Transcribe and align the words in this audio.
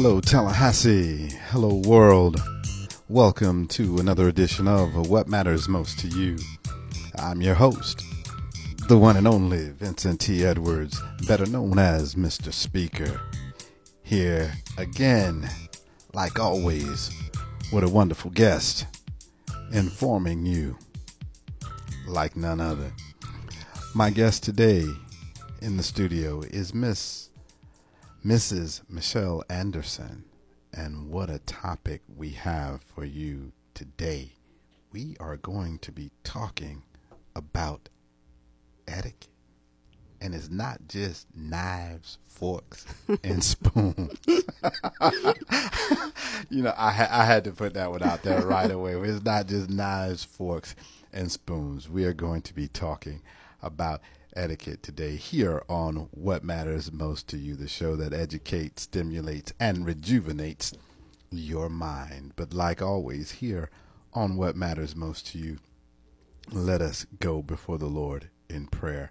Hello, 0.00 0.20
Tallahassee. 0.20 1.28
Hello, 1.50 1.82
world. 1.84 2.40
Welcome 3.08 3.66
to 3.66 3.98
another 3.98 4.28
edition 4.28 4.68
of 4.68 5.08
What 5.08 5.26
Matters 5.26 5.68
Most 5.68 5.98
to 5.98 6.06
You. 6.06 6.38
I'm 7.16 7.42
your 7.42 7.56
host, 7.56 8.04
the 8.86 8.96
one 8.96 9.16
and 9.16 9.26
only 9.26 9.70
Vincent 9.70 10.20
T. 10.20 10.44
Edwards, 10.44 11.02
better 11.26 11.46
known 11.46 11.80
as 11.80 12.14
Mr. 12.14 12.52
Speaker. 12.52 13.20
Here 14.04 14.52
again, 14.76 15.50
like 16.14 16.38
always, 16.38 17.10
with 17.72 17.82
a 17.82 17.88
wonderful 17.88 18.30
guest, 18.30 18.86
informing 19.72 20.46
you 20.46 20.78
like 22.06 22.36
none 22.36 22.60
other. 22.60 22.92
My 23.96 24.10
guest 24.10 24.44
today 24.44 24.84
in 25.60 25.76
the 25.76 25.82
studio 25.82 26.42
is 26.42 26.72
Miss 26.72 27.27
Mrs. 28.28 28.82
Michelle 28.90 29.42
Anderson. 29.48 30.26
And 30.74 31.08
what 31.08 31.30
a 31.30 31.38
topic 31.38 32.02
we 32.14 32.32
have 32.32 32.82
for 32.82 33.02
you 33.02 33.52
today. 33.72 34.32
We 34.92 35.16
are 35.18 35.38
going 35.38 35.78
to 35.78 35.90
be 35.90 36.10
talking 36.24 36.82
about 37.34 37.88
etiquette. 38.86 39.28
And 40.20 40.34
it's 40.34 40.50
not 40.50 40.88
just 40.88 41.26
knives, 41.34 42.18
forks, 42.26 42.84
and 43.24 43.42
spoons. 43.42 44.18
you 44.26 44.44
know, 46.62 46.74
I, 46.76 47.08
I 47.10 47.24
had 47.24 47.44
to 47.44 47.52
put 47.52 47.72
that 47.72 47.90
one 47.90 48.02
out 48.02 48.22
there 48.24 48.42
right 48.42 48.70
away. 48.70 48.92
It's 48.92 49.24
not 49.24 49.46
just 49.46 49.70
knives, 49.70 50.22
forks, 50.22 50.76
and 51.14 51.32
spoons. 51.32 51.88
We 51.88 52.04
are 52.04 52.12
going 52.12 52.42
to 52.42 52.52
be 52.52 52.68
talking 52.68 53.22
about 53.62 54.02
etiquette 54.38 54.82
today 54.82 55.16
here 55.16 55.62
on 55.68 56.08
What 56.12 56.44
Matters 56.44 56.92
Most 56.92 57.26
to 57.28 57.36
You, 57.36 57.56
the 57.56 57.66
show 57.66 57.96
that 57.96 58.12
educates, 58.12 58.82
stimulates, 58.82 59.52
and 59.58 59.84
rejuvenates 59.84 60.72
your 61.30 61.68
mind. 61.68 62.34
But 62.36 62.54
like 62.54 62.80
always, 62.80 63.32
here 63.32 63.68
on 64.14 64.36
What 64.36 64.54
Matters 64.54 64.94
Most 64.94 65.26
to 65.28 65.38
You, 65.38 65.58
let 66.52 66.80
us 66.80 67.04
go 67.18 67.42
before 67.42 67.78
the 67.78 67.86
Lord 67.86 68.30
in 68.48 68.68
prayer. 68.68 69.10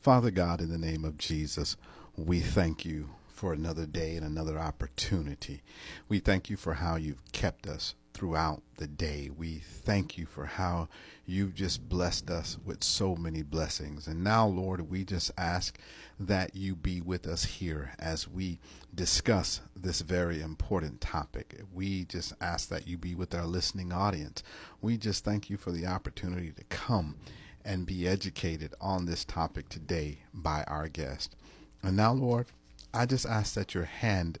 Father 0.00 0.30
God, 0.30 0.60
in 0.60 0.70
the 0.70 0.78
name 0.78 1.04
of 1.04 1.18
Jesus, 1.18 1.76
we 2.16 2.38
thank 2.40 2.84
you 2.84 3.10
for 3.28 3.52
another 3.52 3.86
day 3.86 4.14
and 4.14 4.24
another 4.24 4.58
opportunity. 4.58 5.62
We 6.08 6.20
thank 6.20 6.48
you 6.48 6.56
for 6.56 6.74
how 6.74 6.94
you've 6.94 7.32
kept 7.32 7.66
us 7.66 7.94
throughout 8.12 8.62
the 8.76 8.86
day. 8.86 9.30
We 9.36 9.58
thank 9.58 10.18
you 10.18 10.26
for 10.26 10.46
how 10.46 10.88
you've 11.26 11.54
just 11.54 11.88
blessed 11.88 12.30
us 12.30 12.58
with 12.64 12.82
so 12.82 13.14
many 13.14 13.42
blessings. 13.42 14.06
And 14.06 14.24
now, 14.24 14.46
Lord, 14.46 14.90
we 14.90 15.04
just 15.04 15.30
ask 15.38 15.78
that 16.18 16.54
you 16.54 16.74
be 16.74 17.00
with 17.00 17.26
us 17.26 17.44
here 17.44 17.92
as 17.98 18.28
we 18.28 18.58
discuss 18.94 19.60
this 19.76 20.00
very 20.00 20.40
important 20.40 21.00
topic. 21.00 21.62
We 21.72 22.04
just 22.04 22.32
ask 22.40 22.68
that 22.68 22.86
you 22.86 22.98
be 22.98 23.14
with 23.14 23.34
our 23.34 23.46
listening 23.46 23.92
audience. 23.92 24.42
We 24.80 24.96
just 24.96 25.24
thank 25.24 25.48
you 25.48 25.56
for 25.56 25.70
the 25.70 25.86
opportunity 25.86 26.50
to 26.50 26.64
come 26.64 27.16
and 27.64 27.86
be 27.86 28.08
educated 28.08 28.74
on 28.80 29.06
this 29.06 29.24
topic 29.24 29.68
today 29.68 30.20
by 30.32 30.64
our 30.66 30.88
guest. 30.88 31.36
And 31.82 31.96
now, 31.96 32.12
Lord, 32.12 32.46
I 32.92 33.06
just 33.06 33.26
ask 33.26 33.54
that 33.54 33.74
your 33.74 33.84
hand 33.84 34.38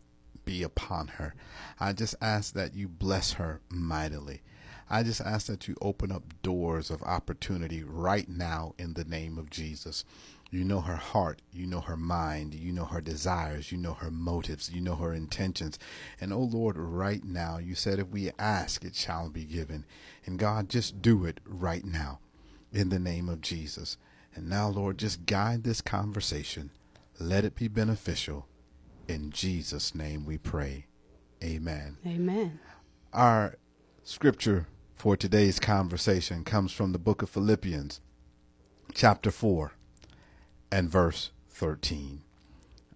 be 0.50 0.64
upon 0.64 1.06
her. 1.06 1.32
I 1.78 1.92
just 1.92 2.16
ask 2.20 2.54
that 2.54 2.74
you 2.74 2.88
bless 2.88 3.34
her 3.34 3.60
mightily. 3.68 4.42
I 4.90 5.04
just 5.04 5.20
ask 5.20 5.46
that 5.46 5.68
you 5.68 5.76
open 5.80 6.10
up 6.10 6.24
doors 6.42 6.90
of 6.90 7.04
opportunity 7.04 7.84
right 7.84 8.28
now 8.28 8.74
in 8.76 8.94
the 8.94 9.04
name 9.04 9.38
of 9.38 9.48
Jesus. 9.48 10.04
You 10.50 10.64
know 10.64 10.80
her 10.80 10.96
heart, 10.96 11.40
you 11.52 11.68
know 11.68 11.78
her 11.78 11.96
mind, 11.96 12.54
you 12.54 12.72
know 12.72 12.86
her 12.86 13.00
desires, 13.00 13.70
you 13.70 13.78
know 13.78 13.94
her 13.94 14.10
motives, 14.10 14.68
you 14.68 14.80
know 14.80 14.96
her 14.96 15.14
intentions. 15.14 15.78
And 16.20 16.32
oh 16.32 16.40
Lord, 16.40 16.76
right 16.76 17.22
now, 17.22 17.58
you 17.58 17.76
said 17.76 18.00
if 18.00 18.08
we 18.08 18.32
ask, 18.36 18.84
it 18.84 18.96
shall 18.96 19.30
be 19.30 19.44
given. 19.44 19.84
And 20.26 20.36
God, 20.36 20.68
just 20.68 21.00
do 21.00 21.24
it 21.26 21.38
right 21.46 21.84
now 21.84 22.18
in 22.72 22.88
the 22.88 22.98
name 22.98 23.28
of 23.28 23.40
Jesus. 23.40 23.98
And 24.34 24.48
now, 24.48 24.68
Lord, 24.68 24.98
just 24.98 25.26
guide 25.26 25.62
this 25.62 25.80
conversation. 25.80 26.70
Let 27.20 27.44
it 27.44 27.54
be 27.54 27.68
beneficial. 27.68 28.48
In 29.10 29.32
Jesus' 29.32 29.92
name 29.92 30.24
we 30.24 30.38
pray. 30.38 30.86
Amen. 31.42 31.96
Amen. 32.06 32.60
Our 33.12 33.56
scripture 34.04 34.68
for 34.94 35.16
today's 35.16 35.58
conversation 35.58 36.44
comes 36.44 36.70
from 36.70 36.92
the 36.92 36.98
book 37.00 37.20
of 37.20 37.28
Philippians, 37.28 38.00
chapter 38.94 39.32
4, 39.32 39.72
and 40.70 40.88
verse 40.88 41.32
13. 41.48 42.22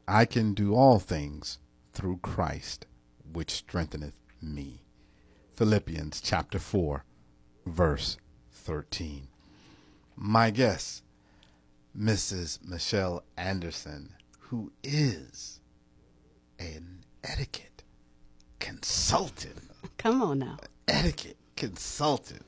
I 0.07 0.25
can 0.25 0.55
do 0.55 0.73
all 0.73 1.01
things 1.01 1.59
through 1.93 2.19
Christ, 2.19 2.87
which 3.33 3.51
strengtheneth 3.51 4.15
me. 4.41 4.85
Philippians 5.57 6.21
chapter 6.21 6.61
4, 6.61 7.05
verse 7.67 8.19
13. 8.53 9.27
My 10.15 10.51
guest, 10.51 11.03
Mrs. 11.99 12.65
Michelle 12.65 13.25
Anderson, 13.37 14.15
who 14.39 14.71
is 14.85 15.59
an 16.59 17.05
etiquette 17.23 17.83
consultant. 18.61 19.71
Come 19.99 20.23
on 20.23 20.39
now. 20.41 20.57
Etiquette 20.89 21.37
consultant. 21.57 22.45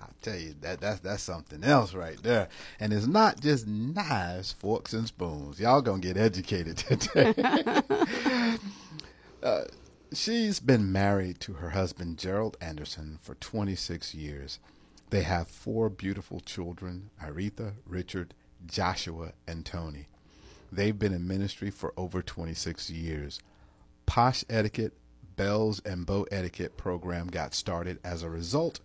I 0.00 0.06
tell 0.20 0.38
you 0.38 0.54
that 0.60 0.80
that's 0.80 1.00
that's 1.00 1.22
something 1.22 1.62
else 1.64 1.94
right 1.94 2.20
there. 2.22 2.48
And 2.80 2.92
it's 2.92 3.06
not 3.06 3.40
just 3.40 3.66
knives, 3.66 4.52
forks, 4.52 4.92
and 4.92 5.06
spoons. 5.06 5.60
Y'all 5.60 5.82
gonna 5.82 6.00
get 6.00 6.16
educated 6.16 6.76
today. 6.78 7.34
uh, 9.42 9.62
she's 10.12 10.60
been 10.60 10.90
married 10.92 11.40
to 11.40 11.54
her 11.54 11.70
husband 11.70 12.18
Gerald 12.18 12.56
Anderson 12.60 13.18
for 13.22 13.34
26 13.36 14.14
years. 14.14 14.58
They 15.10 15.22
have 15.22 15.48
four 15.48 15.88
beautiful 15.88 16.40
children: 16.40 17.10
Aretha, 17.22 17.74
Richard, 17.86 18.34
Joshua, 18.66 19.32
and 19.46 19.64
Tony. 19.64 20.08
They've 20.72 20.98
been 20.98 21.12
in 21.12 21.28
ministry 21.28 21.70
for 21.70 21.92
over 21.98 22.22
26 22.22 22.88
years. 22.88 23.38
Posh 24.06 24.42
Etiquette, 24.48 24.94
Bells 25.36 25.80
and 25.84 26.06
Bow 26.06 26.26
Etiquette 26.32 26.78
program 26.78 27.26
got 27.26 27.52
started 27.52 27.98
as 28.02 28.22
a 28.22 28.30
result 28.30 28.80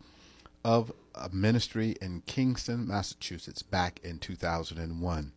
of 0.65 0.91
a 1.15 1.29
ministry 1.29 1.95
in 2.01 2.23
Kingston, 2.25 2.85
Massachusetts 2.85 3.63
back 3.63 4.01
in 4.03 4.19
2001. 4.19 5.31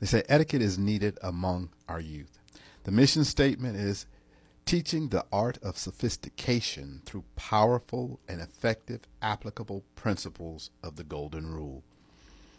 They 0.00 0.06
say 0.06 0.22
etiquette 0.28 0.62
is 0.62 0.78
needed 0.78 1.18
among 1.22 1.70
our 1.88 2.00
youth. 2.00 2.38
The 2.84 2.92
mission 2.92 3.24
statement 3.24 3.76
is 3.76 4.06
teaching 4.64 5.08
the 5.08 5.26
art 5.30 5.58
of 5.62 5.76
sophistication 5.76 7.02
through 7.04 7.24
powerful 7.36 8.18
and 8.28 8.40
effective 8.40 9.00
applicable 9.20 9.84
principles 9.94 10.70
of 10.82 10.96
the 10.96 11.04
Golden 11.04 11.52
Rule. 11.52 11.82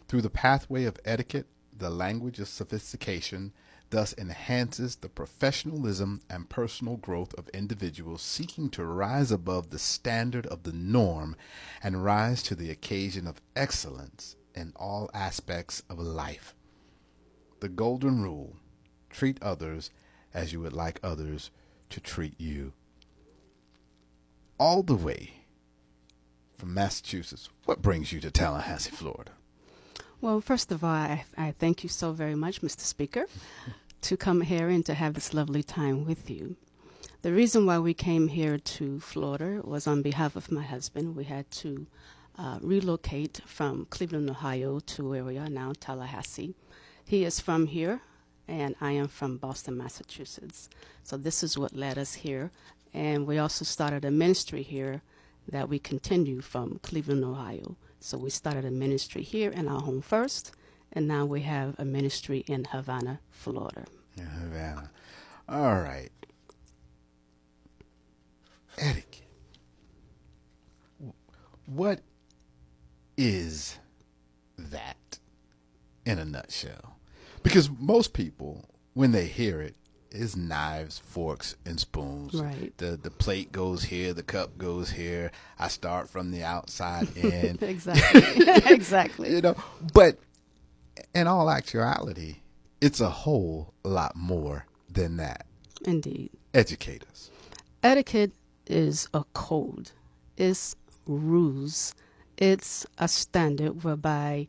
Through 0.06 0.22
the 0.22 0.30
pathway 0.30 0.84
of 0.84 0.98
etiquette, 1.04 1.46
the 1.80 1.90
language 1.90 2.38
of 2.38 2.48
sophistication 2.48 3.52
thus 3.90 4.14
enhances 4.16 4.96
the 4.96 5.08
professionalism 5.08 6.20
and 6.30 6.48
personal 6.48 6.96
growth 6.96 7.34
of 7.34 7.48
individuals 7.48 8.22
seeking 8.22 8.70
to 8.70 8.84
rise 8.84 9.32
above 9.32 9.70
the 9.70 9.78
standard 9.78 10.46
of 10.46 10.62
the 10.62 10.72
norm 10.72 11.34
and 11.82 12.04
rise 12.04 12.42
to 12.44 12.54
the 12.54 12.70
occasion 12.70 13.26
of 13.26 13.40
excellence 13.56 14.36
in 14.54 14.72
all 14.76 15.10
aspects 15.12 15.82
of 15.90 15.98
life. 15.98 16.54
The 17.58 17.68
Golden 17.68 18.22
Rule 18.22 18.56
treat 19.08 19.42
others 19.42 19.90
as 20.32 20.52
you 20.52 20.60
would 20.60 20.72
like 20.72 21.00
others 21.02 21.50
to 21.88 22.00
treat 22.00 22.40
you. 22.40 22.72
All 24.58 24.82
the 24.82 24.94
way 24.94 25.46
from 26.56 26.74
Massachusetts, 26.74 27.48
what 27.64 27.82
brings 27.82 28.12
you 28.12 28.20
to 28.20 28.30
Tallahassee, 28.30 28.90
Florida? 28.90 29.32
Well, 30.22 30.42
first 30.42 30.70
of 30.70 30.84
all, 30.84 30.90
I, 30.90 31.24
I 31.38 31.54
thank 31.58 31.82
you 31.82 31.88
so 31.88 32.12
very 32.12 32.34
much, 32.34 32.60
Mr. 32.60 32.80
Speaker, 32.80 33.24
to 34.02 34.18
come 34.18 34.42
here 34.42 34.68
and 34.68 34.84
to 34.84 34.92
have 34.92 35.14
this 35.14 35.32
lovely 35.32 35.62
time 35.62 36.04
with 36.04 36.28
you. 36.28 36.56
The 37.22 37.32
reason 37.32 37.64
why 37.64 37.78
we 37.78 37.94
came 37.94 38.28
here 38.28 38.58
to 38.58 39.00
Florida 39.00 39.62
was 39.64 39.86
on 39.86 40.02
behalf 40.02 40.36
of 40.36 40.52
my 40.52 40.62
husband. 40.62 41.16
We 41.16 41.24
had 41.24 41.50
to 41.62 41.86
uh, 42.38 42.58
relocate 42.60 43.40
from 43.46 43.86
Cleveland, 43.86 44.28
Ohio 44.28 44.80
to 44.80 45.08
where 45.08 45.24
we 45.24 45.38
are 45.38 45.48
now, 45.48 45.72
Tallahassee. 45.80 46.54
He 47.06 47.24
is 47.24 47.40
from 47.40 47.68
here, 47.68 48.02
and 48.46 48.74
I 48.78 48.92
am 48.92 49.08
from 49.08 49.38
Boston, 49.38 49.78
Massachusetts. 49.78 50.68
So 51.02 51.16
this 51.16 51.42
is 51.42 51.56
what 51.56 51.74
led 51.74 51.96
us 51.96 52.12
here. 52.12 52.50
And 52.92 53.26
we 53.26 53.38
also 53.38 53.64
started 53.64 54.04
a 54.04 54.10
ministry 54.10 54.62
here 54.62 55.00
that 55.48 55.70
we 55.70 55.78
continue 55.78 56.42
from 56.42 56.78
Cleveland, 56.82 57.24
Ohio. 57.24 57.76
So 58.00 58.16
we 58.16 58.30
started 58.30 58.64
a 58.64 58.70
ministry 58.70 59.22
here 59.22 59.50
in 59.50 59.68
our 59.68 59.80
home 59.80 60.00
first, 60.00 60.52
and 60.92 61.06
now 61.06 61.26
we 61.26 61.42
have 61.42 61.74
a 61.78 61.84
ministry 61.84 62.38
in 62.46 62.64
Havana, 62.64 63.20
Florida. 63.30 63.84
In 64.16 64.26
Havana. 64.26 64.90
All 65.48 65.80
right. 65.80 66.10
Etiquette. 68.78 69.26
What 71.66 72.00
is 73.16 73.78
that 74.58 75.18
in 76.06 76.18
a 76.18 76.24
nutshell? 76.24 76.96
Because 77.42 77.70
most 77.78 78.14
people, 78.14 78.64
when 78.94 79.12
they 79.12 79.26
hear 79.26 79.60
it, 79.60 79.76
is 80.10 80.36
knives, 80.36 80.98
forks, 80.98 81.56
and 81.64 81.78
spoons. 81.78 82.34
Right. 82.34 82.72
The 82.78 82.98
the 83.00 83.10
plate 83.10 83.52
goes 83.52 83.84
here, 83.84 84.12
the 84.12 84.22
cup 84.22 84.58
goes 84.58 84.90
here. 84.90 85.30
I 85.58 85.68
start 85.68 86.08
from 86.08 86.30
the 86.30 86.42
outside 86.42 87.08
in. 87.16 87.58
exactly. 87.60 88.46
exactly. 88.74 89.30
You 89.40 89.40
know, 89.40 89.56
but 89.94 90.18
in 91.14 91.26
all 91.26 91.50
actuality, 91.50 92.36
it's 92.80 93.00
a 93.00 93.10
whole 93.10 93.72
lot 93.84 94.16
more 94.16 94.66
than 94.92 95.16
that. 95.18 95.46
Indeed. 95.84 96.30
Educate 96.52 97.04
us. 97.10 97.30
Etiquette 97.82 98.32
is 98.66 99.08
a 99.14 99.24
code. 99.32 99.92
It's 100.36 100.74
rules. 101.06 101.94
It's 102.36 102.86
a 102.98 103.06
standard 103.08 103.84
whereby 103.84 104.48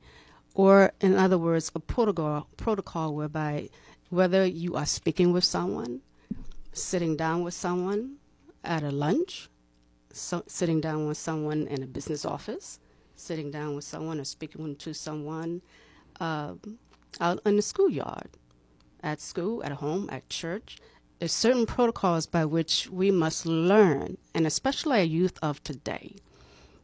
or 0.54 0.92
in 1.00 1.16
other 1.16 1.38
words, 1.38 1.72
a 1.76 1.80
protocol 1.80 2.48
protocol 2.58 3.16
whereby 3.16 3.70
whether 4.12 4.46
you 4.46 4.76
are 4.76 4.86
speaking 4.86 5.32
with 5.32 5.46
someone, 5.46 6.02
sitting 6.74 7.16
down 7.16 7.44
with 7.44 7.54
someone 7.54 8.18
at 8.64 8.84
a 8.84 8.92
lunch, 8.92 9.50
so, 10.12 10.44
sitting 10.48 10.82
down 10.82 11.08
with 11.08 11.18
someone 11.18 11.66
in 11.68 11.82
a 11.82 11.88
business 11.88 12.26
office, 12.26 12.80
sitting 13.16 13.50
down 13.50 13.74
with 13.74 13.86
someone 13.86 14.20
or 14.20 14.26
speaking 14.26 14.76
to 14.76 14.94
someone 14.94 15.62
uh, 16.20 16.56
out 17.22 17.40
in 17.46 17.56
the 17.56 17.62
schoolyard, 17.62 18.28
at 19.02 19.22
school, 19.22 19.64
at 19.64 19.72
home, 19.72 20.10
at 20.12 20.28
church. 20.28 20.78
There's 21.20 21.32
certain 21.32 21.66
protocols 21.66 22.26
by 22.26 22.44
which 22.44 22.90
we 22.92 23.12
must 23.12 23.46
learn, 23.46 24.18
and 24.36 24.46
especially 24.46 24.98
our 24.98 25.04
youth 25.06 25.40
of 25.42 25.64
today, 25.64 26.16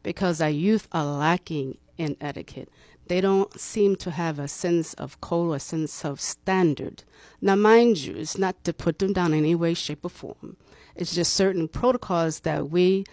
because 0.02 0.40
our 0.40 0.48
youth 0.48 0.88
are 0.92 1.04
lacking 1.04 1.76
in 1.98 2.16
etiquette 2.22 2.70
they 3.08 3.20
don't 3.20 3.58
seem 3.58 3.96
to 3.96 4.10
have 4.10 4.38
a 4.38 4.48
sense 4.48 4.94
of 4.94 5.20
code 5.20 5.54
or 5.54 5.58
sense 5.58 6.04
of 6.04 6.20
standard. 6.20 7.04
Now, 7.40 7.56
mind 7.56 7.98
you, 7.98 8.16
it's 8.16 8.38
not 8.38 8.62
to 8.64 8.72
put 8.72 8.98
them 8.98 9.12
down 9.12 9.32
in 9.32 9.40
any 9.40 9.54
way, 9.54 9.74
shape, 9.74 10.04
or 10.04 10.10
form. 10.10 10.56
It's 10.94 11.14
just 11.14 11.32
certain 11.34 11.68
protocols 11.68 12.40
that 12.40 12.70
we 12.70 13.04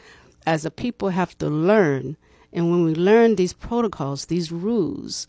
as 0.45 0.65
a 0.65 0.71
people 0.71 1.09
have 1.09 1.37
to 1.37 1.47
learn. 1.47 2.17
And 2.51 2.71
when 2.71 2.83
we 2.83 2.95
learn 2.95 3.35
these 3.35 3.53
protocols, 3.53 4.25
these 4.25 4.51
rules, 4.51 5.27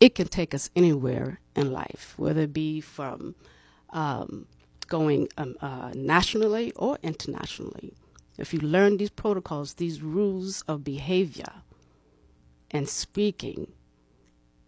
it 0.00 0.14
can 0.14 0.28
take 0.28 0.54
us 0.54 0.70
anywhere 0.74 1.40
in 1.54 1.72
life, 1.72 2.14
whether 2.16 2.42
it 2.42 2.52
be 2.52 2.80
from 2.80 3.34
um, 3.90 4.46
going 4.88 5.28
um, 5.36 5.54
uh, 5.60 5.92
nationally 5.94 6.72
or 6.72 6.98
internationally. 7.02 7.94
If 8.38 8.54
you 8.54 8.60
learn 8.60 8.96
these 8.96 9.10
protocols, 9.10 9.74
these 9.74 10.02
rules 10.02 10.62
of 10.62 10.82
behavior 10.84 11.62
and 12.70 12.88
speaking, 12.88 13.72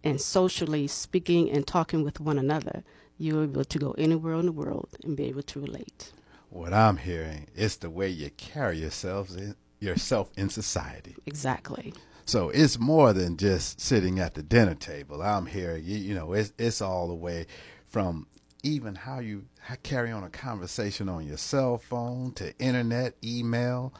and 0.05 0.21
socially 0.21 0.87
speaking 0.87 1.49
and 1.49 1.65
talking 1.65 2.03
with 2.03 2.21
one 2.21 2.37
another, 2.37 2.83
you're 3.17 3.43
able 3.43 3.65
to 3.65 3.79
go 3.79 3.91
anywhere 3.97 4.35
in 4.35 4.45
the 4.45 4.51
world 4.51 4.89
and 5.03 5.17
be 5.17 5.25
able 5.25 5.41
to 5.41 5.59
relate. 5.59 6.13
What 6.49 6.73
I'm 6.73 6.97
hearing 6.97 7.47
is 7.55 7.77
the 7.77 7.89
way 7.89 8.07
you 8.09 8.29
carry 8.37 8.77
yourselves 8.77 9.35
in, 9.35 9.55
yourself 9.79 10.31
in 10.37 10.49
society. 10.49 11.15
Exactly. 11.25 11.93
So 12.25 12.49
it's 12.49 12.79
more 12.79 13.13
than 13.13 13.35
just 13.35 13.81
sitting 13.81 14.19
at 14.19 14.35
the 14.35 14.43
dinner 14.43 14.75
table. 14.75 15.21
I'm 15.21 15.47
hearing 15.47 15.83
you, 15.83 15.97
you 15.97 16.15
know, 16.15 16.33
it's 16.33 16.53
it's 16.57 16.81
all 16.81 17.07
the 17.07 17.15
way 17.15 17.47
from 17.85 18.27
even 18.63 18.95
how 18.95 19.19
you 19.19 19.45
carry 19.83 20.11
on 20.11 20.23
a 20.23 20.29
conversation 20.29 21.09
on 21.09 21.27
your 21.27 21.37
cell 21.37 21.77
phone 21.77 22.31
to 22.33 22.57
internet, 22.57 23.15
email, 23.23 23.93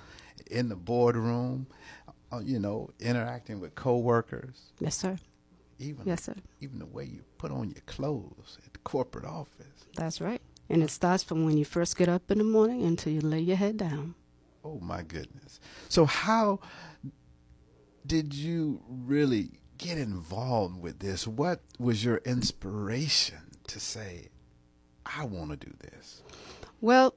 in 0.50 0.69
the 0.69 0.75
boardroom, 0.75 1.68
uh, 2.31 2.40
you 2.40 2.60
know, 2.60 2.90
interacting 3.00 3.60
with 3.60 3.75
coworkers. 3.75 4.72
Yes, 4.80 4.96
sir 4.96 5.18
even 5.80 6.06
yes, 6.06 6.24
sir. 6.24 6.36
even 6.62 6.80
the 6.80 6.86
way 6.86 7.06
you 7.06 7.22
put 7.38 7.51
on 7.51 7.69
your 7.69 7.81
clothes 7.86 8.57
at 8.66 8.74
the 8.74 8.80
corporate 8.80 9.25
office. 9.25 9.86
That's 9.95 10.22
right. 10.22 10.42
And 10.69 10.81
it 10.81 10.89
starts 10.89 11.24
from 11.24 11.45
when 11.45 11.57
you 11.57 11.66
first 11.66 11.98
get 11.98 12.10
up 12.10 12.31
in 12.31 12.39
the 12.39 12.44
morning 12.44 12.83
until 12.83 13.13
you 13.13 13.22
lay 13.22 13.39
your 13.39 13.57
head 13.57 13.77
down. 13.77 14.16
Oh 14.63 14.80
my 14.80 15.04
goodness. 15.04 15.60
So 15.89 16.06
how 16.06 16.60
did 18.06 18.33
you 18.33 18.81
really 18.88 19.51
get 19.77 19.98
involved 19.98 20.81
with 20.81 21.00
this? 21.00 21.27
What 21.27 21.62
was 21.77 22.04
your 22.04 22.18
inspiration 22.25 23.38
to 23.68 23.80
say, 23.80 24.30
I 25.06 25.25
want 25.25 25.51
to 25.51 25.57
do 25.57 25.74
this? 25.80 26.24
Well, 26.81 27.13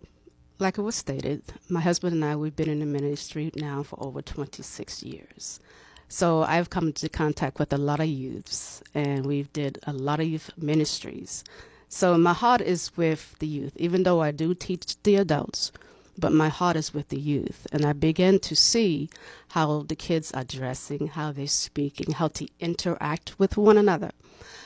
like 0.58 0.76
it 0.76 0.82
was 0.82 0.96
stated, 0.96 1.42
my 1.70 1.80
husband 1.80 2.14
and 2.14 2.24
I, 2.24 2.36
we've 2.36 2.56
been 2.56 2.68
in 2.68 2.80
the 2.80 2.86
ministry 2.86 3.50
now 3.56 3.82
for 3.82 3.96
over 4.02 4.20
26 4.20 5.02
years. 5.02 5.60
So 6.08 6.42
I've 6.42 6.70
come 6.70 6.88
into 6.88 7.08
contact 7.08 7.58
with 7.58 7.72
a 7.72 7.78
lot 7.78 8.00
of 8.00 8.06
youths, 8.06 8.82
and 8.94 9.26
we've 9.26 9.52
did 9.52 9.78
a 9.86 9.92
lot 9.92 10.20
of 10.20 10.26
youth 10.26 10.50
ministries. 10.56 11.44
So 11.88 12.16
my 12.16 12.32
heart 12.32 12.62
is 12.62 12.96
with 12.96 13.38
the 13.38 13.46
youth, 13.46 13.74
even 13.76 14.02
though 14.02 14.22
I 14.22 14.30
do 14.30 14.54
teach 14.54 15.00
the 15.02 15.16
adults, 15.16 15.70
but 16.18 16.32
my 16.32 16.48
heart 16.48 16.76
is 16.76 16.94
with 16.94 17.08
the 17.08 17.20
youth. 17.20 17.66
And 17.72 17.84
I 17.84 17.92
begin 17.92 18.40
to 18.40 18.56
see 18.56 19.10
how 19.48 19.82
the 19.82 19.94
kids 19.96 20.32
are 20.32 20.44
dressing, 20.44 21.08
how 21.08 21.32
they're 21.32 21.46
speaking, 21.46 22.12
how 22.12 22.28
to 22.28 22.48
interact 22.58 23.38
with 23.38 23.56
one 23.56 23.76
another. 23.78 24.10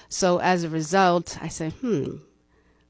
So 0.08 0.38
as 0.38 0.62
a 0.62 0.68
result, 0.68 1.38
I 1.40 1.48
say, 1.48 1.70
hmm, 1.70 2.18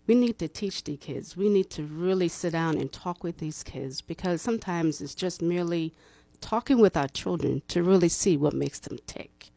we 0.06 0.14
need 0.14 0.38
to 0.40 0.48
teach 0.48 0.84
the 0.84 0.96
kids. 0.96 1.36
We 1.36 1.48
need 1.48 1.70
to 1.70 1.84
really 1.84 2.28
sit 2.28 2.52
down 2.52 2.76
and 2.76 2.92
talk 2.92 3.24
with 3.24 3.38
these 3.38 3.62
kids 3.62 4.00
because 4.00 4.42
sometimes 4.42 5.00
it's 5.00 5.14
just 5.14 5.40
merely 5.40 5.94
talking 6.42 6.78
with 6.78 6.96
our 6.96 7.08
children 7.08 7.62
to 7.68 7.82
really 7.82 8.10
see 8.10 8.36
what 8.36 8.52
makes 8.52 8.80
them 8.80 8.98
tick. 9.06 9.50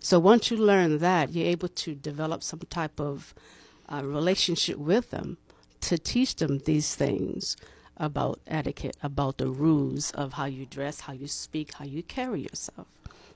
So 0.00 0.18
once 0.18 0.50
you 0.50 0.56
learn 0.56 0.98
that, 0.98 1.32
you're 1.32 1.46
able 1.46 1.68
to 1.68 1.94
develop 1.94 2.42
some 2.42 2.60
type 2.70 2.98
of 2.98 3.32
uh, 3.88 4.02
relationship 4.02 4.78
with 4.78 5.10
them 5.10 5.36
to 5.82 5.98
teach 5.98 6.36
them 6.36 6.58
these 6.64 6.96
things 6.96 7.56
about 7.96 8.40
etiquette, 8.46 8.96
about 9.02 9.38
the 9.38 9.48
rules 9.48 10.10
of 10.12 10.32
how 10.32 10.46
you 10.46 10.64
dress, 10.64 11.00
how 11.00 11.12
you 11.12 11.28
speak, 11.28 11.74
how 11.74 11.84
you 11.84 12.02
carry 12.02 12.40
yourself. 12.40 12.86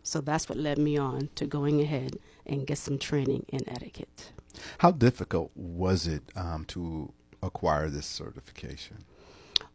So 0.03 0.21
that's 0.21 0.49
what 0.49 0.59
led 0.59 0.79
me 0.79 0.97
on 0.97 1.29
to 1.35 1.47
going 1.47 1.81
ahead 1.81 2.19
and 2.47 2.67
get 2.67 2.79
some 2.79 2.99
training 2.99 3.45
in 3.49 3.69
etiquette. 3.69 4.33
How 4.79 4.91
difficult 4.91 5.51
was 5.55 6.07
it 6.07 6.23
um, 6.35 6.65
to 6.67 7.13
acquire 7.43 7.89
this 7.89 8.07
certification? 8.07 8.99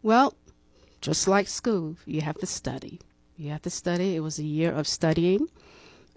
Well, 0.02 0.36
just 1.02 1.28
like 1.28 1.48
school, 1.48 1.98
you 2.06 2.22
have 2.22 2.38
to 2.40 2.46
study. 2.46 3.00
You 3.40 3.52
have 3.52 3.62
to 3.62 3.70
study. 3.70 4.18
It 4.18 4.20
was 4.20 4.38
a 4.38 4.44
year 4.44 4.70
of 4.70 4.86
studying 4.86 5.48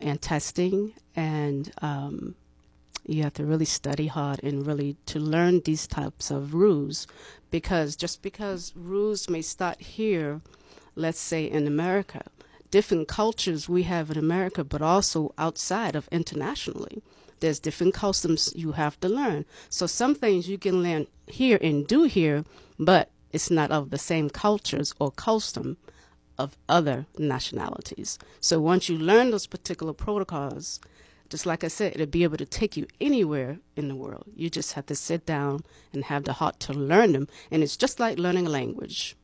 and 0.00 0.21
testing, 0.21 0.95
and 1.14 1.71
um, 1.81 2.35
you 3.07 3.23
have 3.23 3.35
to 3.35 3.45
really 3.45 3.64
study 3.64 4.09
hard 4.09 4.43
and 4.43 4.67
really 4.67 4.97
to 5.07 5.21
learn 5.21 5.61
these 5.61 5.87
types 5.87 6.33
of 6.33 6.52
rules, 6.52 7.07
because 7.52 7.95
just 7.95 8.23
because 8.23 8.73
rules 8.75 9.31
may 9.31 9.41
start 9.41 9.81
here, 9.81 10.41
let's 10.97 11.21
say 11.21 11.45
in 11.45 11.69
America, 11.69 12.25
different 12.73 13.07
cultures 13.07 13.69
we 13.69 13.85
have 13.85 14.11
in 14.11 14.19
America, 14.19 14.64
but 14.64 14.83
also 14.83 15.33
outside 15.38 15.95
of 15.95 16.09
internationally. 16.11 17.05
There's 17.38 17.61
different 17.61 17.95
customs 17.95 18.52
you 18.57 18.73
have 18.73 18.99
to 18.99 19.09
learn. 19.09 19.45
So 19.69 19.87
some 19.87 20.17
things 20.17 20.49
you 20.49 20.59
can 20.59 20.83
learn 20.83 21.07
here 21.29 21.59
and 21.62 21.87
do 21.87 22.02
here, 22.02 22.45
but 22.81 23.11
it's 23.33 23.49
not 23.49 23.71
of 23.71 23.91
the 23.91 23.99
same 23.99 24.29
cultures 24.29 24.93
or 24.99 25.12
custom 25.12 25.76
of 26.39 26.57
other 26.69 27.07
nationalities. 27.19 28.19
So 28.41 28.61
once 28.61 28.89
you 28.89 28.99
learn 28.99 29.31
those 29.31 29.47
particular 29.47 29.93
protocols, 29.93 30.81
just 31.29 31.47
like 31.47 31.65
I 31.65 31.69
said, 31.69 31.95
it'll 31.95 32.07
be 32.07 32.25
able 32.25 32.37
to 32.37 32.45
take 32.45 32.77
you 32.77 32.87
anywhere 33.01 33.59
in 33.77 33.89
the 33.89 33.97
world. 33.97 34.27
You 34.37 34.51
just 34.51 34.75
have 34.75 34.87
to 34.87 34.95
sit 34.95 35.25
down 35.25 35.61
and 35.93 36.05
have 36.05 36.25
the 36.25 36.35
heart 36.35 36.61
to 36.61 36.73
learn 36.75 37.12
them. 37.12 37.29
And 37.51 37.62
it's 37.62 37.77
just 37.77 37.99
like 37.99 38.19
learning 38.19 38.47
a 38.47 38.51
language. 38.51 39.17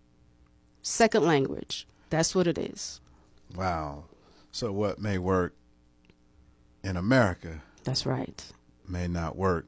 Second 0.83 1.25
language. 1.25 1.87
That's 2.09 2.35
what 2.35 2.47
it 2.47 2.57
is. 2.57 3.00
Wow. 3.55 4.05
So 4.53 4.73
what 4.73 4.99
may 4.99 5.19
work 5.19 5.55
in 6.83 6.97
America 6.97 7.61
That's 7.85 8.07
right. 8.07 8.43
may 8.88 9.07
not 9.07 9.37
work 9.37 9.67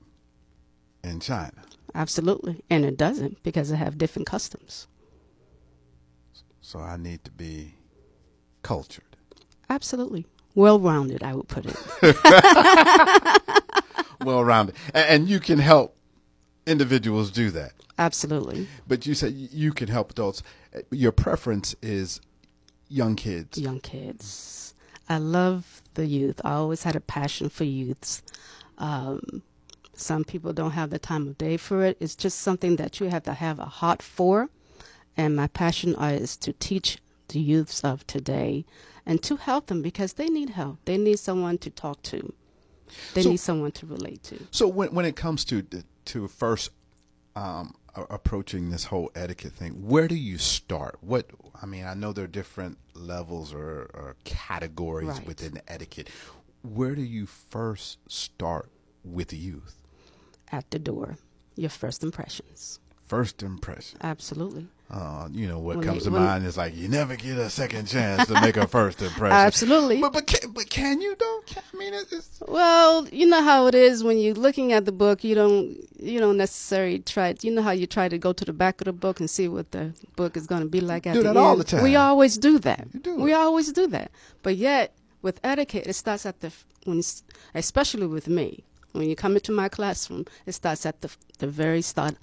in 1.04 1.20
China. 1.20 1.52
Absolutely. 1.94 2.62
And 2.70 2.84
it 2.84 2.96
doesn't 2.96 3.42
because 3.42 3.68
they 3.70 3.76
have 3.76 3.98
different 3.98 4.26
customs. 4.26 4.86
So 6.60 6.78
I 6.78 6.96
need 6.96 7.24
to 7.24 7.30
be 7.30 7.74
cultured. 8.62 9.16
Absolutely. 9.68 10.26
Well 10.54 10.80
rounded, 10.80 11.22
I 11.22 11.34
would 11.34 11.48
put 11.48 11.66
it. 11.66 11.76
well 14.24 14.44
rounded. 14.44 14.74
And 14.92 15.28
you 15.28 15.40
can 15.40 15.58
help 15.58 15.96
individuals 16.66 17.30
do 17.30 17.50
that. 17.50 17.72
Absolutely. 17.98 18.66
But 18.86 19.06
you 19.06 19.14
said 19.14 19.34
you 19.34 19.72
can 19.72 19.88
help 19.88 20.12
adults. 20.12 20.42
Your 20.90 21.12
preference 21.12 21.74
is 21.82 22.20
young 22.88 23.14
kids. 23.14 23.58
Young 23.58 23.80
kids. 23.80 24.74
I 25.08 25.18
love 25.18 25.82
the 25.94 26.06
youth. 26.06 26.40
I 26.44 26.52
always 26.52 26.82
had 26.82 26.96
a 26.96 27.00
passion 27.00 27.48
for 27.48 27.64
youths. 27.64 28.22
Um, 28.78 29.42
some 29.94 30.24
people 30.24 30.52
don't 30.52 30.70
have 30.72 30.90
the 30.90 30.98
time 30.98 31.28
of 31.28 31.36
day 31.36 31.56
for 31.56 31.84
it. 31.84 31.96
It's 32.00 32.16
just 32.16 32.40
something 32.40 32.76
that 32.76 33.00
you 33.00 33.08
have 33.08 33.24
to 33.24 33.34
have 33.34 33.58
a 33.58 33.66
heart 33.66 34.02
for. 34.02 34.48
And 35.20 35.36
my 35.36 35.48
passion 35.48 35.94
is 35.96 36.34
to 36.38 36.54
teach 36.54 36.96
the 37.28 37.40
youths 37.40 37.84
of 37.84 38.06
today 38.06 38.64
and 39.04 39.22
to 39.22 39.36
help 39.36 39.66
them 39.66 39.82
because 39.82 40.14
they 40.14 40.28
need 40.30 40.48
help. 40.50 40.78
They 40.86 40.96
need 40.96 41.18
someone 41.18 41.58
to 41.58 41.68
talk 41.68 42.00
to. 42.04 42.32
They 43.12 43.22
so, 43.24 43.28
need 43.28 43.36
someone 43.36 43.72
to 43.72 43.86
relate 43.86 44.22
to. 44.24 44.46
So 44.50 44.66
when 44.66 44.94
when 44.94 45.04
it 45.04 45.16
comes 45.16 45.44
to 45.46 45.62
to 46.06 46.26
first 46.26 46.70
um, 47.36 47.74
approaching 47.94 48.70
this 48.70 48.84
whole 48.84 49.10
etiquette 49.14 49.52
thing, 49.52 49.72
where 49.86 50.08
do 50.08 50.14
you 50.14 50.38
start? 50.38 50.96
What 51.02 51.26
I 51.62 51.66
mean, 51.66 51.84
I 51.84 51.92
know 51.92 52.14
there 52.14 52.24
are 52.24 52.38
different 52.40 52.78
levels 52.94 53.52
or, 53.52 53.90
or 53.92 54.16
categories 54.24 55.08
Right. 55.08 55.26
within 55.26 55.60
etiquette. 55.68 56.08
Where 56.62 56.94
do 56.94 57.02
you 57.02 57.26
first 57.26 57.98
start 58.08 58.70
with 59.04 59.28
the 59.28 59.36
youth? 59.36 59.82
At 60.50 60.70
the 60.70 60.78
door, 60.78 61.18
your 61.56 61.70
first 61.70 62.02
impressions. 62.02 62.80
First 63.06 63.42
impression. 63.42 63.98
Absolutely. 64.02 64.68
Uh, 64.92 65.28
you 65.30 65.46
know 65.46 65.60
what 65.60 65.76
When 65.76 65.86
comes 65.86 66.02
to 66.02 66.10
when- 66.10 66.22
mind 66.22 66.44
is 66.44 66.56
like 66.56 66.74
you 66.76 66.88
never 66.88 67.14
get 67.14 67.38
a 67.38 67.48
second 67.48 67.86
chance 67.86 68.26
to 68.26 68.34
make 68.40 68.56
a 68.56 68.66
first 68.78 69.00
impression. 69.00 69.36
Absolutely. 69.36 70.00
But 70.00 70.12
but 70.12 70.26
can, 70.26 70.50
but 70.50 70.68
can 70.68 71.00
you 71.00 71.14
though? 71.16 71.40
Can, 71.46 71.62
I 71.72 71.76
mean, 71.76 71.94
it's, 71.94 72.12
it's 72.12 72.42
Well, 72.48 73.06
you 73.08 73.26
know 73.26 73.40
how 73.40 73.68
it 73.68 73.76
is 73.76 74.02
when 74.02 74.18
you're 74.18 74.34
looking 74.34 74.72
at 74.72 74.86
the 74.86 74.92
book. 74.92 75.22
You 75.22 75.36
don't, 75.36 75.76
you 76.00 76.18
don't 76.18 76.36
necessarily 76.36 76.98
try. 76.98 77.36
You 77.40 77.52
know 77.52 77.62
how 77.62 77.70
you 77.70 77.86
try 77.86 78.08
to 78.08 78.18
go 78.18 78.32
to 78.32 78.44
the 78.44 78.52
back 78.52 78.80
of 78.80 78.86
the 78.86 78.92
book 78.92 79.20
and 79.20 79.30
see 79.30 79.46
what 79.46 79.70
the 79.70 79.92
book 80.16 80.36
is 80.36 80.48
going 80.48 80.62
to 80.62 80.68
be 80.68 80.80
like 80.80 81.06
at 81.06 81.14
Do 81.14 81.22
the 81.22 81.32
that 81.34 81.36
all 81.36 81.52
end. 81.52 81.60
the 81.60 81.64
time. 81.64 81.82
We 81.84 81.94
always 81.94 82.36
do 82.36 82.58
that. 82.58 82.88
You 82.92 82.98
do 83.00 83.14
We 83.14 83.32
always 83.32 83.72
do 83.72 83.86
that. 83.88 84.10
But 84.42 84.56
yet, 84.56 84.92
with 85.22 85.38
etiquette, 85.44 85.86
it 85.86 85.94
starts 85.94 86.26
at 86.26 86.40
the 86.40 86.52
when, 86.84 87.00
especially 87.54 88.06
with 88.08 88.26
me, 88.26 88.64
when 88.90 89.08
you 89.08 89.14
come 89.14 89.34
into 89.34 89.52
my 89.52 89.68
classroom, 89.68 90.26
it 90.46 90.52
starts 90.52 90.84
at 90.84 91.00
the 91.00 91.10
the 91.38 91.46
very 91.46 91.82
start 91.82 92.16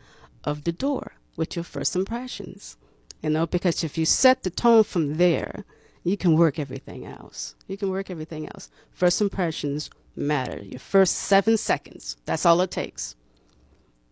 of 0.43 0.65
the 0.65 0.74
door 0.74 1.13
with 1.38 1.56
your 1.56 1.63
first 1.63 1.96
impressions. 1.96 2.75
You 3.22 3.29
know, 3.29 3.48
because 3.48 3.84
if 3.84 3.98
you 3.98 4.06
set 4.06 4.44
the 4.44 4.50
tone 4.50 4.84
from 4.84 5.15
there, 5.17 5.63
you 6.03 6.17
can 6.17 6.36
work 6.36 6.60
everything 6.60 7.06
else. 7.06 7.56
You 7.67 7.77
can 7.77 7.89
work 7.89 8.10
everything 8.10 8.46
else. 8.48 8.70
First 8.91 9.22
impressions 9.22 9.89
matter. 10.15 10.60
Your 10.62 10.79
first 10.79 11.15
seven 11.15 11.58
seconds, 11.58 12.17
that's 12.25 12.46
all 12.46 12.60
it 12.62 12.72
takes. 12.72 13.15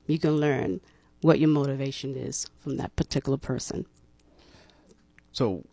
You 0.08 0.20
can 0.20 0.38
learn 0.38 0.82
what 1.22 1.39
your 1.39 1.50
motivation 1.50 2.15
is 2.15 2.48
from 2.60 2.77
that 2.77 2.96
particular 2.96 3.38
person. 3.38 3.86
So, 5.32 5.65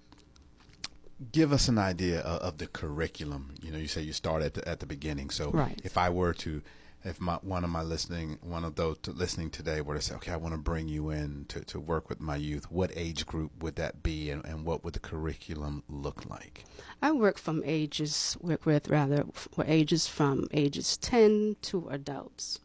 give 1.32 1.52
us 1.52 1.68
an 1.68 1.78
idea 1.78 2.20
of, 2.20 2.40
of 2.40 2.58
the 2.58 2.66
curriculum. 2.66 3.54
You 3.62 3.70
know, 3.72 3.78
you 3.78 3.88
say 3.88 4.02
you 4.02 4.12
start 4.12 4.42
at 4.42 4.54
the, 4.54 4.66
at 4.68 4.80
the 4.80 4.86
beginning. 4.86 5.30
So, 5.30 5.50
Right. 5.50 5.80
if 5.84 5.96
I 5.98 6.08
were 6.10 6.32
to, 6.34 6.62
if 7.04 7.20
my 7.20 7.34
one 7.36 7.64
of 7.64 7.70
my 7.70 7.82
listening, 7.82 8.38
one 8.42 8.64
of 8.64 8.76
those 8.76 8.96
listening 9.06 9.50
today 9.50 9.80
were 9.80 9.94
to 9.94 10.00
say, 10.00 10.14
okay, 10.16 10.32
I 10.32 10.36
want 10.36 10.54
to 10.54 10.60
bring 10.60 10.88
you 10.88 11.10
in 11.10 11.46
to, 11.48 11.64
to 11.64 11.80
work 11.80 12.08
with 12.08 12.20
my 12.20 12.36
youth, 12.36 12.70
what 12.70 12.92
age 12.94 13.26
group 13.26 13.50
would 13.60 13.76
that 13.76 14.02
be, 14.02 14.30
and, 14.30 14.44
and 14.44 14.64
what 14.64 14.84
would 14.84 14.94
the 14.94 15.00
curriculum 15.00 15.82
look 15.88 16.28
like? 16.28 16.64
I 17.00 17.12
work 17.12 17.38
from 17.38 17.62
ages, 17.64 18.36
work 18.40 18.66
with 18.66 18.88
rather, 18.88 19.24
for 19.32 19.64
ages 19.66 20.06
from 20.06 20.46
ages 20.52 20.96
10 20.98 21.56
to 21.62 21.88
adults. 21.88 22.60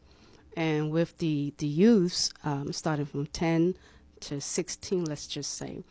And 0.55 0.91
with 0.91 1.17
the, 1.19 1.53
the 1.57 1.67
youths, 1.67 2.31
um, 2.43 2.73
starting 2.73 3.05
from 3.05 3.27
10 3.27 3.75
to 4.21 4.41
16, 4.41 5.05
let's 5.05 5.27
just 5.27 5.55
say, 5.55 5.83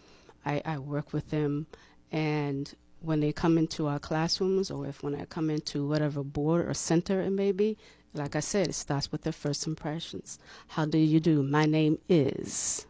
I, 0.45 0.63
I 0.65 0.79
work 0.79 1.13
with 1.13 1.31
them. 1.31 1.67
And 2.11 2.73
when 3.01 3.21
they 3.21 3.33
come 3.33 3.59
into 3.59 3.87
our 3.87 3.99
classrooms, 3.99 4.71
or 4.71 4.87
if 4.87 5.03
when 5.03 5.15
I 5.15 5.25
come 5.25 5.51
into 5.51 5.87
whatever 5.87 6.25
board 6.25 6.69
or 6.69 6.75
center 6.75 7.21
it 7.21 7.31
may 7.31 7.53
be, 7.53 7.77
like 8.17 8.37
I 8.37 8.41
said, 8.41 8.69
it 8.69 8.75
starts 8.75 9.13
with 9.13 9.23
their 9.23 9.33
first 9.33 9.67
impressions. 9.67 10.39
How 10.69 10.85
do 10.85 10.99
you 10.99 11.21
do? 11.21 11.43
My 11.43 11.67
name 11.67 11.99
is. 12.09 12.87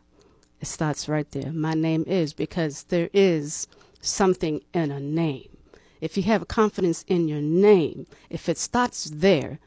It 0.61 0.67
starts 0.67 1.09
right 1.09 1.31
there. 1.33 1.53
My 1.53 1.75
name 1.75 2.05
is 2.07 2.33
because 2.33 2.85
there 2.85 3.11
is 3.13 3.67
something 4.01 4.63
in 4.73 4.91
a 4.91 5.01
name. 5.01 5.57
If 6.01 6.17
you 6.17 6.23
have 6.25 6.49
confidence 6.49 7.05
in 7.09 7.29
your 7.29 7.41
name, 7.41 8.07
if 8.31 8.49
it 8.49 8.59
starts 8.59 9.05
there, 9.05 9.59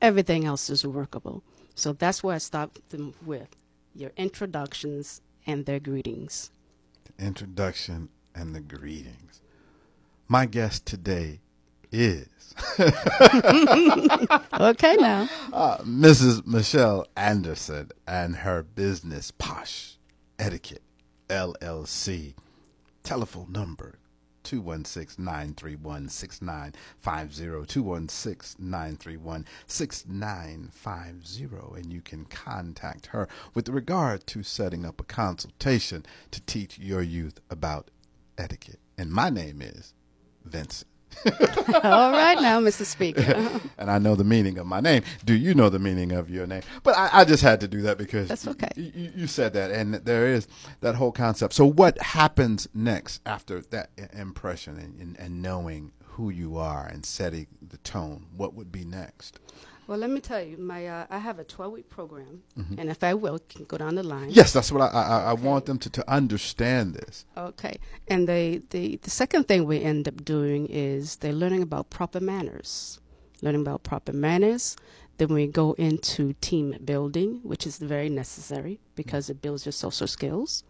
everything 0.00 0.44
else 0.44 0.68
is 0.68 0.86
workable. 0.86 1.42
So 1.74 1.92
that's 1.92 2.22
where 2.22 2.34
I 2.34 2.38
start 2.38 2.78
them 2.90 3.14
with 3.24 3.48
your 3.94 4.12
introductions 4.16 5.20
and 5.46 5.66
their 5.66 5.80
greetings. 5.80 6.50
Introduction 7.18 8.08
and 8.34 8.54
the 8.54 8.60
greetings. 8.60 9.40
My 10.28 10.46
guest 10.46 10.86
today 10.86 11.40
is 11.92 12.26
Okay, 14.60 14.96
now. 14.96 15.28
uh, 15.52 15.78
Mrs. 15.78 16.46
Michelle 16.46 17.06
Anderson 17.16 17.90
and 18.06 18.36
her 18.36 18.62
business 18.62 19.30
Posh 19.30 19.96
Etiquette 20.38 20.82
LLC. 21.28 22.34
Telephone 23.02 23.50
number 23.52 23.98
216-931-6950 24.44 26.74
216-931-6950 29.68 31.76
and 31.76 31.92
you 31.92 32.00
can 32.00 32.24
contact 32.26 33.06
her 33.06 33.28
with 33.54 33.68
regard 33.68 34.26
to 34.26 34.42
setting 34.42 34.84
up 34.84 35.00
a 35.00 35.04
consultation 35.04 36.04
to 36.30 36.40
teach 36.42 36.78
your 36.78 37.02
youth 37.02 37.40
about 37.50 37.90
etiquette. 38.38 38.78
And 38.98 39.10
my 39.10 39.30
name 39.30 39.60
is 39.62 39.94
Vincent. 40.44 40.88
All 41.84 42.10
right, 42.12 42.40
now, 42.40 42.60
Mr. 42.60 42.84
Speaker. 42.84 43.60
and 43.78 43.90
I 43.90 43.98
know 43.98 44.14
the 44.14 44.24
meaning 44.24 44.58
of 44.58 44.66
my 44.66 44.80
name. 44.80 45.02
Do 45.24 45.34
you 45.34 45.54
know 45.54 45.68
the 45.68 45.78
meaning 45.78 46.12
of 46.12 46.28
your 46.30 46.46
name? 46.46 46.62
But 46.82 46.96
I, 46.96 47.20
I 47.20 47.24
just 47.24 47.42
had 47.42 47.60
to 47.60 47.68
do 47.68 47.82
that 47.82 47.98
because 47.98 48.28
That's 48.28 48.46
okay. 48.48 48.68
y- 48.76 48.92
y- 48.94 49.12
you 49.14 49.26
said 49.26 49.52
that, 49.54 49.70
and 49.70 49.94
there 49.94 50.26
is 50.26 50.48
that 50.80 50.94
whole 50.96 51.12
concept. 51.12 51.54
So, 51.54 51.64
what 51.66 52.00
happens 52.00 52.68
next 52.74 53.20
after 53.26 53.60
that 53.70 53.90
impression 54.12 54.76
and, 54.78 55.00
and, 55.00 55.18
and 55.18 55.42
knowing 55.42 55.92
who 56.04 56.30
you 56.30 56.56
are 56.58 56.86
and 56.86 57.06
setting 57.06 57.46
the 57.66 57.78
tone? 57.78 58.26
What 58.36 58.54
would 58.54 58.70
be 58.72 58.84
next? 58.84 59.38
Well, 59.86 59.98
let 59.98 60.10
me 60.10 60.20
tell 60.20 60.42
you, 60.42 60.56
my 60.58 60.86
uh, 60.86 61.06
I 61.10 61.18
have 61.18 61.38
a 61.38 61.44
12 61.44 61.72
week 61.72 61.88
program, 61.90 62.42
and 62.78 62.88
if 62.90 63.02
I 63.02 63.14
will, 63.14 63.38
can 63.48 63.64
go 63.64 63.76
down 63.78 63.94
the 63.96 64.02
line. 64.02 64.28
Yes, 64.30 64.52
that's 64.52 64.70
what 64.72 64.82
I, 64.82 64.86
I, 64.88 65.18
I 65.30 65.32
want 65.32 65.66
them 65.66 65.78
to, 65.78 65.90
to 65.90 66.10
understand 66.10 66.94
this. 66.94 67.24
Okay. 67.36 67.78
And 68.08 68.28
they, 68.28 68.62
the, 68.70 68.96
the 69.02 69.10
second 69.10 69.48
thing 69.48 69.64
we 69.64 69.80
end 69.82 70.06
up 70.08 70.24
doing 70.24 70.66
is 70.68 71.16
they're 71.16 71.32
learning 71.32 71.62
about 71.62 71.90
proper 71.90 72.20
manners. 72.20 73.00
Learning 73.42 73.60
about 73.62 73.82
proper 73.82 74.12
manners. 74.12 74.76
Then 75.18 75.28
we 75.34 75.46
go 75.46 75.72
into 75.74 76.32
team 76.40 76.76
building, 76.84 77.40
which 77.42 77.66
is 77.66 77.78
very 77.78 78.08
necessary 78.08 78.78
because 78.94 79.28
it 79.28 79.42
builds 79.42 79.66
your 79.66 79.72
social 79.72 80.06
skills. 80.06 80.64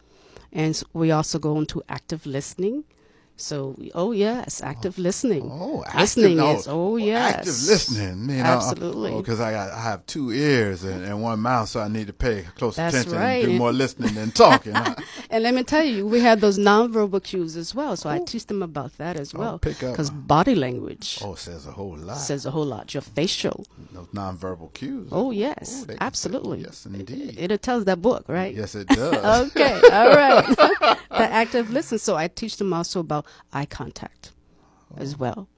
And 0.52 0.71
s- 0.71 0.85
we 0.92 1.11
also 1.11 1.38
go 1.38 1.59
into 1.59 1.83
active 1.88 2.25
listening. 2.26 2.85
So, 3.43 3.77
oh 3.95 4.13
yes, 4.13 4.63
active 4.63 4.99
listening. 4.99 5.51
Oh, 5.51 5.85
listening 5.97 6.39
active, 6.39 6.61
is 6.61 6.67
oh 6.69 6.97
yes, 6.97 7.35
active 7.35 7.63
listening. 7.67 8.27
Know, 8.29 8.35
oh, 8.35 8.37
oh, 8.37 8.43
Absolutely. 8.43 9.13
Oh, 9.13 9.21
because 9.21 9.41
I 9.41 9.51
got 9.51 9.73
I 9.73 9.81
have 9.83 10.07
two 10.07 10.31
ears 10.31 10.85
and, 10.85 11.05
and 11.05 11.21
one 11.21 11.41
mouth, 11.41 11.69
so 11.69 11.81
I 11.81 11.89
need 11.89 12.07
to 12.07 12.13
pay 12.13 12.47
close 12.57 12.77
That's 12.77 12.95
attention 12.95 13.19
right. 13.19 13.43
and 13.43 13.53
do 13.55 13.59
more 13.59 13.73
listening 13.73 14.15
than 14.15 14.31
talking. 14.31 14.77
And 15.31 15.45
let 15.45 15.55
me 15.55 15.63
tell 15.65 15.83
you, 15.83 16.07
we 16.07 16.21
have 16.21 16.41
those 16.43 16.59
nonverbal 16.59 17.25
cues 17.25 17.57
as 17.57 17.75
well. 17.75 17.97
So 17.97 18.11
I 18.11 18.19
teach 18.19 18.47
them 18.47 18.63
about 18.63 18.99
that 18.99 19.17
as 19.17 19.35
Oh, 19.35 19.39
well. 19.39 19.59
Because 19.59 20.11
body 20.11 20.55
language 20.55 21.19
Oh, 21.25 21.35
says 21.37 21.67
a 21.67 21.73
whole 21.73 21.97
lot. 21.97 22.19
says 22.19 22.45
a 22.45 22.51
whole 22.51 22.67
lot. 22.67 22.93
Your 22.93 23.01
facial. 23.01 23.67
Those 23.93 24.09
nonverbal 24.09 24.75
cues. 24.75 25.09
Oh 25.11 25.31
yes, 25.31 25.87
Oh, 25.89 25.95
absolutely. 26.01 26.61
yes, 26.61 26.85
indeed. 26.85 27.37
It, 27.39 27.51
it 27.51 27.63
tells 27.63 27.87
that 27.87 28.03
book, 28.03 28.25
right? 28.29 28.55
Yes, 28.55 28.75
it 28.75 28.89
does. 28.89 29.49
Okay, 29.53 29.81
all 29.91 30.11
right. 30.15 30.47
the 30.57 30.97
active 31.11 31.71
listen. 31.71 31.99
So 31.99 32.15
I 32.15 32.29
teach 32.29 32.59
them 32.59 32.73
also 32.75 33.01
about 33.01 33.25
eye 33.53 33.67
contact 33.67 34.33
as 34.97 35.17
well, 35.19 35.49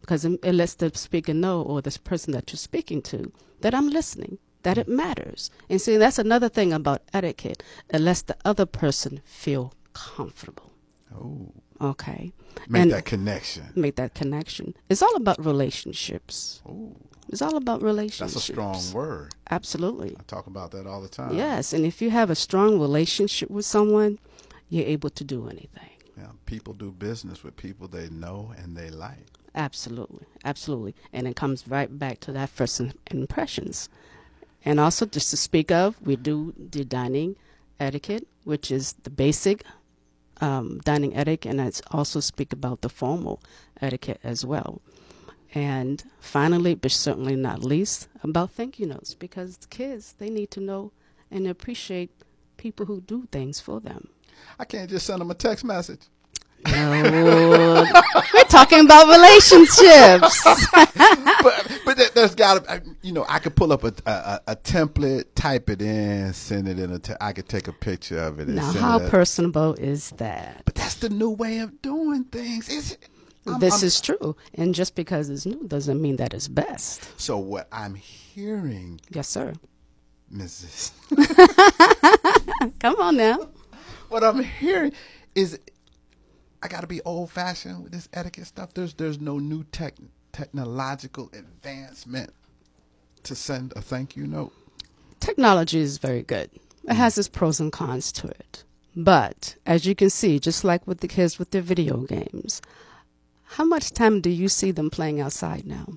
because 0.00 0.24
it 0.24 0.38
it 0.42 0.54
lets 0.54 0.74
the 0.74 0.90
speaker 0.94 1.34
know 1.34 1.62
or 1.62 1.80
this 1.82 1.96
person 1.98 2.32
that 2.32 2.50
you're 2.52 2.58
speaking 2.58 3.02
to 3.02 3.32
that 3.60 3.74
I'm 3.74 3.88
listening, 3.88 4.38
that 4.62 4.76
it 4.78 4.88
matters. 4.88 5.50
And 5.68 5.80
see, 5.80 5.96
that's 5.96 6.18
another 6.18 6.48
thing 6.48 6.72
about 6.72 7.02
etiquette. 7.12 7.62
It 7.90 8.00
lets 8.00 8.22
the 8.22 8.36
other 8.44 8.66
person 8.66 9.20
feel 9.24 9.72
comfortable. 9.92 10.70
Oh, 11.14 11.52
Okay, 11.80 12.32
make 12.68 12.82
And- 12.82 12.92
that 12.92 13.04
connection. 13.04 13.64
make 13.74 13.96
that 13.96 14.14
connection. 14.14 14.74
It's 14.88 15.02
all 15.02 15.16
about 15.16 15.44
relationships. 15.44 16.62
Oh, 16.68 16.94
It's 17.28 17.42
all 17.42 17.56
about 17.56 17.82
relationships. 17.82 18.34
that's 18.34 18.48
a 18.48 18.52
strong 18.52 18.92
word. 18.92 19.34
Absolutely. 19.50 20.14
I 20.18 20.22
talk 20.28 20.46
about 20.46 20.70
that 20.72 20.86
all 20.86 21.00
the 21.02 21.08
time. 21.08 21.34
Yes, 21.36 21.72
and 21.72 21.84
if 21.84 22.00
you 22.02 22.10
have 22.10 22.30
a 22.30 22.34
strong 22.36 22.78
relationship 22.78 23.50
with 23.50 23.64
someone, 23.64 24.18
you're 24.68 24.86
able 24.86 25.10
to 25.10 25.24
do 25.24 25.48
anything. 25.48 25.91
Yeah, 26.16 26.32
people 26.46 26.74
do 26.74 26.90
business 26.92 27.42
with 27.42 27.56
people 27.56 27.88
they 27.88 28.08
know 28.08 28.52
and 28.58 28.76
they 28.76 28.90
like. 28.90 29.26
Absolutely, 29.54 30.26
absolutely, 30.44 30.94
and 31.12 31.26
it 31.26 31.36
comes 31.36 31.68
right 31.68 31.98
back 31.98 32.20
to 32.20 32.32
that 32.32 32.48
first 32.48 32.80
impressions. 33.10 33.88
And 34.64 34.78
also, 34.78 35.06
just 35.06 35.30
to 35.30 35.36
speak 35.36 35.70
of, 35.70 36.00
we 36.06 36.16
do 36.16 36.54
the 36.56 36.84
dining 36.84 37.36
etiquette, 37.80 38.26
which 38.44 38.70
is 38.70 38.94
the 39.02 39.10
basic 39.10 39.64
um, 40.40 40.80
dining 40.84 41.16
etiquette, 41.16 41.50
and 41.50 41.60
I 41.60 41.72
also 41.90 42.20
speak 42.20 42.52
about 42.52 42.80
the 42.80 42.88
formal 42.88 43.42
etiquette 43.80 44.20
as 44.22 44.44
well. 44.44 44.80
And 45.54 46.02
finally, 46.20 46.74
but 46.74 46.92
certainly 46.92 47.36
not 47.36 47.62
least, 47.62 48.08
about 48.22 48.52
thank 48.52 48.78
you 48.78 48.86
notes, 48.86 49.14
because 49.14 49.58
kids 49.68 50.14
they 50.18 50.30
need 50.30 50.50
to 50.52 50.60
know 50.60 50.92
and 51.30 51.46
appreciate 51.46 52.10
people 52.56 52.86
who 52.86 53.00
do 53.00 53.28
things 53.30 53.60
for 53.60 53.80
them. 53.80 54.08
I 54.58 54.64
can't 54.64 54.88
just 54.88 55.06
send 55.06 55.20
them 55.20 55.30
a 55.30 55.34
text 55.34 55.64
message. 55.64 56.00
No. 56.66 57.84
We're 58.34 58.44
talking 58.44 58.84
about 58.84 59.08
relationships. 59.08 60.44
but 61.42 61.80
but 61.84 62.14
there's 62.14 62.34
got 62.34 62.64
to 62.64 62.82
you 63.02 63.12
know 63.12 63.26
I 63.28 63.38
could 63.40 63.56
pull 63.56 63.72
up 63.72 63.84
a, 63.84 63.92
a, 64.06 64.40
a 64.48 64.56
template, 64.56 65.24
type 65.34 65.68
it 65.70 65.82
in, 65.82 66.32
send 66.32 66.68
it 66.68 66.78
in 66.78 66.92
a. 66.92 66.98
Te- 66.98 67.14
I 67.20 67.32
could 67.32 67.48
take 67.48 67.68
a 67.68 67.72
picture 67.72 68.20
of 68.20 68.38
it. 68.38 68.48
now, 68.48 68.72
how 68.72 69.08
personable 69.08 69.74
is 69.74 70.10
that? 70.12 70.62
But 70.64 70.76
that's 70.76 70.94
the 70.94 71.08
new 71.08 71.30
way 71.30 71.58
of 71.58 71.82
doing 71.82 72.24
things. 72.24 72.68
Is 72.68 72.92
it? 72.92 73.08
I'm, 73.46 73.58
this 73.58 73.82
I'm, 73.82 73.86
is 73.88 74.00
true, 74.00 74.36
and 74.54 74.74
just 74.74 74.94
because 74.94 75.28
it's 75.28 75.46
new 75.46 75.66
doesn't 75.66 76.00
mean 76.00 76.16
that 76.16 76.32
it's 76.32 76.46
best. 76.46 77.20
So 77.20 77.38
what 77.38 77.66
I'm 77.72 77.96
hearing, 77.96 79.00
yes, 79.10 79.28
sir, 79.28 79.54
Mrs. 80.32 80.92
Come 82.78 83.00
on 83.00 83.16
now. 83.16 83.48
What 84.12 84.22
I'm 84.22 84.44
hearing 84.44 84.92
is 85.34 85.58
I 86.62 86.68
got 86.68 86.82
to 86.82 86.86
be 86.86 87.00
old 87.00 87.30
fashioned 87.30 87.82
with 87.82 87.92
this 87.92 88.10
etiquette 88.12 88.46
stuff. 88.46 88.74
There's 88.74 88.92
there's 88.92 89.18
no 89.18 89.38
new 89.38 89.64
tech 89.64 89.94
technological 90.32 91.30
advancement 91.32 92.30
to 93.22 93.34
send 93.34 93.72
a 93.74 93.80
thank 93.80 94.14
you 94.14 94.26
note. 94.26 94.52
Technology 95.18 95.78
is 95.78 95.96
very 95.96 96.22
good. 96.22 96.50
It 96.84 96.92
has 96.92 97.16
its 97.16 97.26
pros 97.26 97.58
and 97.58 97.72
cons 97.72 98.12
to 98.12 98.28
it. 98.28 98.64
But 98.94 99.56
as 99.64 99.86
you 99.86 99.94
can 99.94 100.10
see, 100.10 100.38
just 100.38 100.62
like 100.62 100.86
with 100.86 101.00
the 101.00 101.08
kids 101.08 101.38
with 101.38 101.50
their 101.50 101.62
video 101.62 102.02
games, 102.02 102.60
how 103.44 103.64
much 103.64 103.92
time 103.92 104.20
do 104.20 104.28
you 104.28 104.50
see 104.50 104.72
them 104.72 104.90
playing 104.90 105.22
outside 105.22 105.66
now 105.66 105.96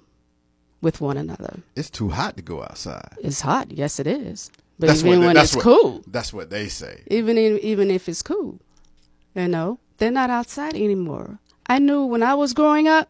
with 0.80 1.02
one 1.02 1.18
another? 1.18 1.60
It's 1.76 1.90
too 1.90 2.08
hot 2.08 2.38
to 2.38 2.44
go 2.44 2.64
outside. 2.64 3.10
It's 3.22 3.42
hot. 3.42 3.72
Yes, 3.74 4.00
it 4.00 4.08
is. 4.08 4.52
But 4.78 4.88
that's 4.88 5.04
even 5.04 5.22
when 5.24 5.38
it's 5.38 5.56
what, 5.56 5.64
cool, 5.64 6.04
that's 6.08 6.34
what 6.34 6.50
they 6.50 6.68
say. 6.68 7.02
Even 7.08 7.38
in, 7.38 7.60
even 7.60 7.90
if 7.90 8.10
it's 8.10 8.22
cool, 8.22 8.60
you 9.34 9.48
know, 9.48 9.80
they're 9.98 10.12
not 10.12 10.30
outside 10.30 10.74
anymore. 10.74 11.40
I 11.68 11.80
knew 11.80 12.06
when 12.06 12.22
I 12.22 12.36
was 12.36 12.54
growing 12.54 12.88
up, 12.88 13.10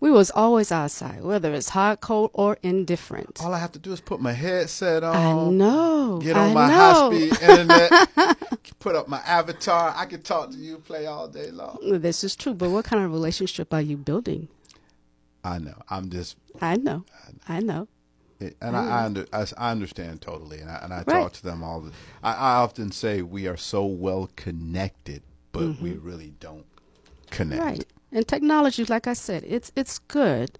we 0.00 0.10
was 0.10 0.30
always 0.32 0.70
outside, 0.70 1.22
whether 1.22 1.54
it's 1.54 1.70
hot, 1.70 2.00
cold, 2.00 2.30
or 2.34 2.58
indifferent. 2.62 3.40
All 3.42 3.54
I 3.54 3.58
have 3.58 3.72
to 3.72 3.78
do 3.78 3.92
is 3.92 4.00
put 4.00 4.20
my 4.20 4.32
headset 4.32 5.02
on. 5.04 5.16
I 5.16 5.50
know. 5.50 6.18
Get 6.22 6.36
on 6.36 6.50
I 6.50 6.54
my 6.54 6.68
high 6.70 7.06
speed 7.08 7.42
internet. 7.48 8.08
put 8.78 8.94
up 8.94 9.08
my 9.08 9.20
avatar. 9.20 9.94
I 9.96 10.04
can 10.06 10.20
talk 10.22 10.50
to 10.50 10.56
you, 10.56 10.78
play 10.78 11.06
all 11.06 11.28
day 11.28 11.50
long. 11.50 11.78
This 12.00 12.24
is 12.24 12.36
true, 12.36 12.52
but 12.52 12.70
what 12.70 12.84
kind 12.84 13.04
of 13.04 13.12
relationship 13.12 13.72
are 13.72 13.80
you 13.80 13.96
building? 13.96 14.48
I 15.44 15.58
know. 15.58 15.80
I'm 15.88 16.10
just. 16.10 16.36
I 16.60 16.76
know. 16.76 17.04
I 17.48 17.60
know 17.60 17.88
and 18.60 18.76
I, 18.76 18.86
I, 18.86 19.04
under, 19.04 19.26
I, 19.32 19.46
I, 19.56 19.70
understand 19.70 20.20
totally, 20.20 20.60
and 20.60 20.70
I, 20.70 20.80
and 20.82 20.92
I 20.92 20.98
right. 20.98 21.06
talk 21.06 21.32
to 21.34 21.42
them 21.42 21.62
all. 21.62 21.80
The, 21.80 21.92
I, 22.22 22.32
I, 22.32 22.54
often 22.56 22.90
say 22.92 23.22
we 23.22 23.46
are 23.46 23.56
so 23.56 23.84
well 23.84 24.30
connected, 24.36 25.22
but 25.52 25.62
mm-hmm. 25.62 25.84
we 25.84 25.92
really 25.92 26.34
don't 26.40 26.66
connect. 27.30 27.62
Right. 27.62 27.84
And 28.10 28.26
technology, 28.26 28.84
like 28.84 29.06
I 29.06 29.14
said, 29.14 29.44
it's 29.46 29.72
it's 29.74 29.98
good, 29.98 30.58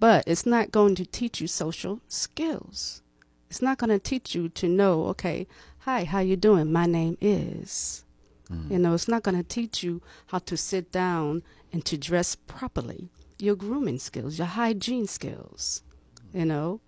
but 0.00 0.24
it's 0.26 0.46
not 0.46 0.72
going 0.72 0.94
to 0.96 1.06
teach 1.06 1.40
you 1.40 1.46
social 1.46 2.00
skills. 2.08 3.02
It's 3.50 3.62
not 3.62 3.78
going 3.78 3.90
to 3.90 3.98
teach 3.98 4.34
you 4.34 4.48
to 4.48 4.68
know, 4.68 5.04
okay, 5.06 5.46
hi, 5.80 6.04
how 6.04 6.20
you 6.20 6.36
doing? 6.36 6.72
My 6.72 6.86
name 6.86 7.16
is. 7.20 8.04
Mm-hmm. 8.50 8.72
You 8.72 8.78
know, 8.78 8.94
it's 8.94 9.08
not 9.08 9.22
going 9.22 9.36
to 9.36 9.44
teach 9.44 9.82
you 9.82 10.02
how 10.26 10.38
to 10.38 10.56
sit 10.56 10.90
down 10.90 11.42
and 11.72 11.84
to 11.84 11.96
dress 11.96 12.34
properly. 12.34 13.08
Your 13.38 13.54
grooming 13.54 13.98
skills, 13.98 14.38
your 14.38 14.46
hygiene 14.46 15.06
skills. 15.06 15.82
You 16.32 16.44
know, 16.44 16.80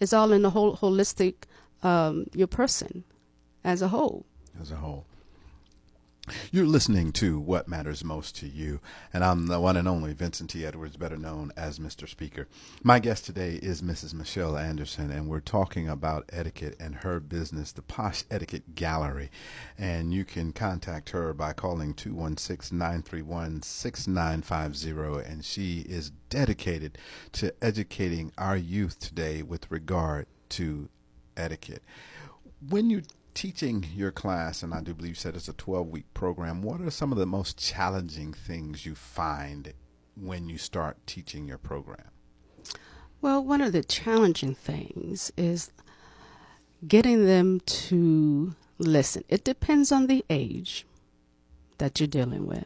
it's 0.00 0.12
all 0.12 0.32
in 0.32 0.42
the 0.42 0.50
whole 0.50 0.76
holistic 0.76 1.34
um, 1.82 2.26
your 2.34 2.46
person 2.46 3.04
as 3.64 3.82
a 3.82 3.88
whole. 3.88 4.26
As 4.60 4.70
a 4.70 4.76
whole. 4.76 5.06
You're 6.50 6.66
listening 6.66 7.12
to 7.12 7.38
What 7.38 7.68
Matters 7.68 8.02
Most 8.02 8.34
to 8.36 8.48
You, 8.48 8.80
and 9.12 9.22
I'm 9.22 9.46
the 9.46 9.60
one 9.60 9.76
and 9.76 9.86
only 9.86 10.12
Vincent 10.12 10.50
T. 10.50 10.66
Edwards, 10.66 10.96
better 10.96 11.16
known 11.16 11.52
as 11.56 11.78
Mr. 11.78 12.08
Speaker. 12.08 12.48
My 12.82 12.98
guest 12.98 13.24
today 13.24 13.60
is 13.62 13.80
Mrs. 13.80 14.12
Michelle 14.12 14.56
Anderson, 14.56 15.12
and 15.12 15.28
we're 15.28 15.38
talking 15.38 15.88
about 15.88 16.28
etiquette 16.32 16.74
and 16.80 16.96
her 16.96 17.20
business, 17.20 17.70
the 17.70 17.82
Posh 17.82 18.24
Etiquette 18.28 18.74
Gallery. 18.74 19.30
And 19.78 20.12
you 20.12 20.24
can 20.24 20.52
contact 20.52 21.10
her 21.10 21.32
by 21.32 21.52
calling 21.52 21.94
216 21.94 22.76
931 22.76 23.62
6950, 23.62 25.30
and 25.30 25.44
she 25.44 25.80
is 25.88 26.10
dedicated 26.28 26.98
to 27.32 27.54
educating 27.62 28.32
our 28.36 28.56
youth 28.56 28.98
today 28.98 29.42
with 29.42 29.70
regard 29.70 30.26
to 30.50 30.88
etiquette. 31.36 31.84
When 32.68 32.90
you 32.90 33.02
teaching 33.36 33.86
your 33.94 34.10
class, 34.10 34.62
and 34.62 34.72
I 34.72 34.80
do 34.80 34.94
believe 34.94 35.10
you 35.10 35.14
said 35.14 35.36
it's 35.36 35.46
a 35.46 35.52
12 35.52 35.88
week 35.88 36.12
program, 36.14 36.62
what 36.62 36.80
are 36.80 36.90
some 36.90 37.12
of 37.12 37.18
the 37.18 37.26
most 37.26 37.58
challenging 37.58 38.32
things 38.32 38.86
you 38.86 38.94
find 38.94 39.74
when 40.16 40.48
you 40.48 40.56
start 40.56 40.96
teaching 41.06 41.46
your 41.46 41.58
program? 41.58 42.08
Well, 43.20 43.44
one 43.44 43.60
of 43.60 43.72
the 43.72 43.84
challenging 43.84 44.54
things 44.54 45.30
is 45.36 45.70
getting 46.88 47.26
them 47.26 47.60
to 47.60 48.54
listen. 48.78 49.22
It 49.28 49.44
depends 49.44 49.92
on 49.92 50.06
the 50.06 50.24
age 50.30 50.86
that 51.76 52.00
you're 52.00 52.06
dealing 52.06 52.46
with. 52.46 52.64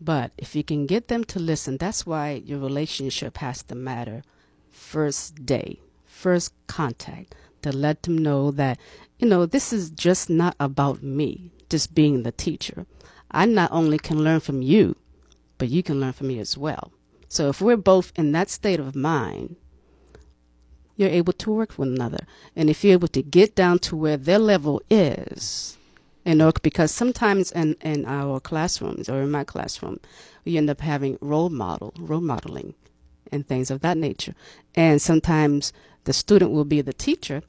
But 0.00 0.30
if 0.38 0.54
you 0.54 0.62
can 0.62 0.86
get 0.86 1.08
them 1.08 1.24
to 1.24 1.40
listen, 1.40 1.78
that's 1.78 2.06
why 2.06 2.42
your 2.44 2.60
relationship 2.60 3.38
has 3.38 3.64
to 3.64 3.74
matter 3.74 4.22
first 4.70 5.44
day, 5.44 5.80
first 6.04 6.52
contact, 6.68 7.34
to 7.62 7.72
let 7.72 8.04
them 8.04 8.18
know 8.18 8.52
that 8.52 8.78
you 9.18 9.26
know, 9.26 9.46
this 9.46 9.72
is 9.72 9.90
just 9.90 10.28
not 10.28 10.54
about 10.60 11.02
me, 11.02 11.50
just 11.70 11.94
being 11.94 12.22
the 12.22 12.32
teacher. 12.32 12.86
I 13.30 13.46
not 13.46 13.72
only 13.72 13.98
can 13.98 14.22
learn 14.22 14.40
from 14.40 14.62
you, 14.62 14.96
but 15.58 15.68
you 15.68 15.82
can 15.82 16.00
learn 16.00 16.12
from 16.12 16.28
me 16.28 16.38
as 16.38 16.56
well. 16.56 16.92
So 17.28 17.48
if 17.48 17.60
we're 17.60 17.76
both 17.76 18.12
in 18.16 18.32
that 18.32 18.50
state 18.50 18.78
of 18.78 18.94
mind, 18.94 19.56
you're 20.96 21.08
able 21.08 21.32
to 21.34 21.52
work 21.52 21.76
with 21.76 21.88
another. 21.88 22.26
And 22.54 22.70
if 22.70 22.82
you're 22.82 22.94
able 22.94 23.08
to 23.08 23.22
get 23.22 23.54
down 23.54 23.78
to 23.80 23.96
where 23.96 24.16
their 24.16 24.38
level 24.38 24.82
is, 24.90 25.76
you 26.24 26.34
know, 26.34 26.52
because 26.62 26.90
sometimes 26.90 27.52
in, 27.52 27.74
in 27.82 28.04
our 28.06 28.40
classrooms 28.40 29.08
or 29.08 29.22
in 29.22 29.30
my 29.30 29.44
classroom, 29.44 30.00
we 30.44 30.56
end 30.56 30.70
up 30.70 30.80
having 30.80 31.18
role 31.20 31.50
model, 31.50 31.92
role 31.98 32.20
modeling 32.20 32.74
and 33.30 33.46
things 33.46 33.70
of 33.70 33.80
that 33.80 33.96
nature. 33.96 34.34
And 34.74 35.00
sometimes 35.00 35.72
the 36.04 36.12
student 36.12 36.52
will 36.52 36.64
be 36.64 36.80
the 36.80 36.92
teacher 36.92 37.42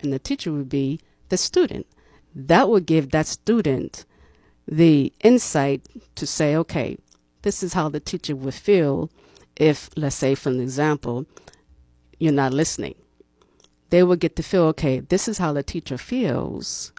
and 0.00 0.12
the 0.12 0.18
teacher 0.18 0.52
will 0.52 0.64
be 0.64 1.00
the 1.32 1.38
student. 1.38 1.86
That 2.34 2.68
will 2.68 2.80
give 2.80 3.10
that 3.10 3.26
student 3.26 4.04
the 4.68 5.12
insight 5.24 5.80
to 6.14 6.26
say, 6.26 6.54
okay, 6.56 6.98
this 7.40 7.62
is 7.62 7.72
how 7.72 7.88
the 7.88 8.00
teacher 8.00 8.36
would 8.36 8.54
feel 8.54 9.10
if, 9.56 9.88
let's 9.96 10.14
say, 10.14 10.34
for 10.34 10.50
an 10.50 10.60
example, 10.60 11.26
you're 12.20 12.32
not 12.32 12.52
listening. 12.52 12.94
They 13.88 14.02
will 14.02 14.16
get 14.16 14.36
to 14.36 14.42
feel, 14.42 14.64
okay, 14.74 15.00
this 15.00 15.26
is 15.26 15.38
how 15.38 15.52
the 15.54 15.62
teacher 15.62 15.98
feels 15.98 16.92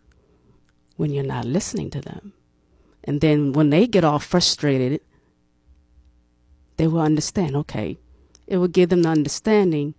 when 0.97 1.11
you're 1.11 1.23
not 1.23 1.45
listening 1.45 1.89
to 1.91 2.01
them. 2.01 2.33
And 3.03 3.21
then 3.21 3.53
when 3.53 3.69
they 3.69 3.85
get 3.85 4.03
all 4.03 4.19
frustrated, 4.19 4.99
they 6.77 6.87
will 6.87 7.01
understand, 7.01 7.55
okay, 7.55 7.97
it 8.47 8.57
will 8.57 8.67
give 8.67 8.89
them 8.89 9.03
the 9.03 9.09
understanding 9.09 9.93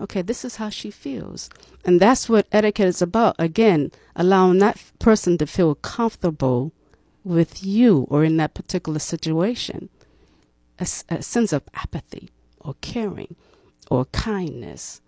okay, 0.00 0.22
this 0.22 0.44
is 0.44 0.56
how 0.56 0.68
she 0.68 0.90
feels. 0.90 1.50
And 1.84 2.00
that's 2.00 2.28
what 2.28 2.46
etiquette 2.52 2.88
is 2.88 3.02
about. 3.02 3.36
Again, 3.38 3.92
allowing 4.16 4.58
that 4.58 4.82
person 4.98 5.38
to 5.38 5.46
feel 5.46 5.74
comfortable 5.76 6.72
with 7.24 7.62
you 7.64 8.06
or 8.10 8.24
in 8.24 8.36
that 8.38 8.54
particular 8.54 8.98
situation. 8.98 9.88
A, 10.78 10.86
a 11.10 11.22
sense 11.22 11.52
of 11.52 11.62
apathy 11.74 12.30
or 12.58 12.74
caring 12.80 13.36
or 13.90 14.06
kindness. 14.06 15.00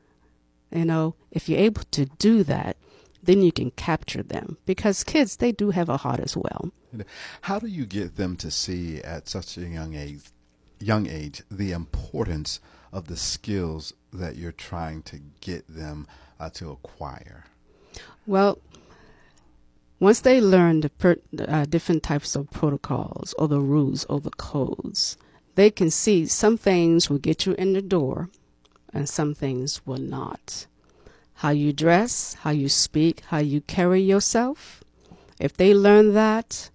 You 0.70 0.85
know, 0.85 1.14
if 1.31 1.48
you're 1.48 1.59
able 1.59 1.83
to 1.92 2.07
do 2.07 2.42
that, 2.44 2.76
then 3.22 3.42
you 3.42 3.52
can 3.52 3.70
capture 3.70 4.22
them 4.22 4.59
because 4.66 5.05
kids, 5.05 5.37
they 5.37 5.52
do 5.52 5.70
have 5.70 5.88
a 5.88 5.96
heart 5.98 6.20
as 6.20 6.37
well. 6.37 6.72
How 7.42 7.59
do 7.59 7.68
you 7.68 7.87
get 7.87 8.16
them 8.16 8.37
to 8.37 8.50
see 8.50 9.00
at 9.02 9.28
such 9.28 9.57
a 9.57 9.62
young 9.62 9.94
age, 9.94 10.20
young 10.81 11.07
age, 11.09 11.42
the 11.50 11.72
importance 11.72 12.61
of 12.92 13.07
the 13.07 13.16
skills 13.16 13.92
that 14.12 14.37
you're 14.37 14.52
trying 14.52 15.02
to 15.02 15.20
get 15.40 15.66
them 15.68 16.07
uh, 16.38 16.50
to 16.50 16.70
acquire? 16.70 17.44
Well, 18.26 18.59
once 19.98 20.20
they 20.20 20.40
learn 20.40 20.81
the 20.81 20.90
per, 20.90 21.16
uh, 21.38 21.64
different 21.64 22.02
types 22.02 22.35
of 22.35 22.50
protocols 22.50 23.35
or 23.38 23.48
the 23.48 23.61
rules 23.61 24.05
or 24.07 24.20
the 24.20 24.31
codes, 24.31 25.16
they 25.55 25.70
can 25.70 25.90
see 25.90 26.26
some 26.26 26.57
things 26.57 27.09
will 27.09 27.18
get 27.18 27.46
you 27.46 27.52
in 27.55 27.72
the 27.72 27.83
door 27.83 28.28
and 28.92 29.09
some 29.09 29.35
things 29.35 29.85
will 29.87 30.00
not. 30.00 30.66
How 31.35 31.50
you 31.50 31.72
dress, 31.72 32.35
how 32.40 32.50
you 32.50 32.68
speak, 32.68 33.20
how 33.26 33.38
you 33.38 33.61
carry 33.62 34.00
yourself. 34.00 34.83
If 35.40 35.57
they 35.57 35.74
learn 35.74 36.14
that, 36.14 36.70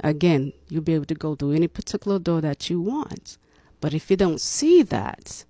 again, 0.00 0.52
you'll 0.68 0.82
be 0.82 0.94
able 0.94 1.04
to 1.06 1.14
go 1.14 1.34
through 1.34 1.52
any 1.52 1.68
particular 1.68 2.18
door 2.18 2.40
that 2.40 2.70
you 2.70 2.80
want. 2.80 3.38
But 3.80 3.94
if 3.94 4.10
you 4.10 4.16
don't 4.16 4.40
see 4.40 4.82
that, 4.82 5.44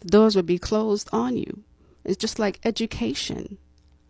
the 0.00 0.08
doors 0.08 0.34
will 0.34 0.42
be 0.42 0.58
closed 0.58 1.08
on 1.12 1.36
you. 1.36 1.62
It's 2.04 2.16
just 2.16 2.38
like 2.38 2.60
education. 2.64 3.58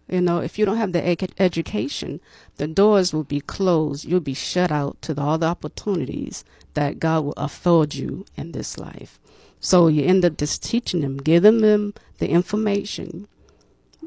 You 0.09 0.21
know, 0.21 0.39
if 0.39 0.59
you 0.59 0.67
don't 0.67 0.77
have 0.77 0.93
the 0.93 1.11
ec- 1.11 1.41
education, 1.41 2.21
the 2.57 2.67
doors 2.67 3.13
will 3.13 3.25
be 3.25 3.41
closed. 3.41 4.05
You'll 4.05 4.21
be 4.21 4.35
shut 4.35 4.73
out 4.73 5.01
to 5.03 5.15
the, 5.15 5.23
all 5.23 5.39
the 5.39 5.47
opportunities 5.47 6.45
that 6.75 6.99
God 6.99 7.25
will 7.25 7.35
afford 7.37 7.95
you 7.95 8.25
in 8.37 8.53
this 8.53 8.79
life. 8.79 9.21
So 9.61 9.89
you 9.89 10.05
end 10.05 10.25
up 10.25 10.37
just 10.37 10.63
teaching 10.63 11.03
them, 11.03 11.19
giving 11.19 11.61
them 11.61 11.95
the 12.19 12.29
information, 12.29 13.29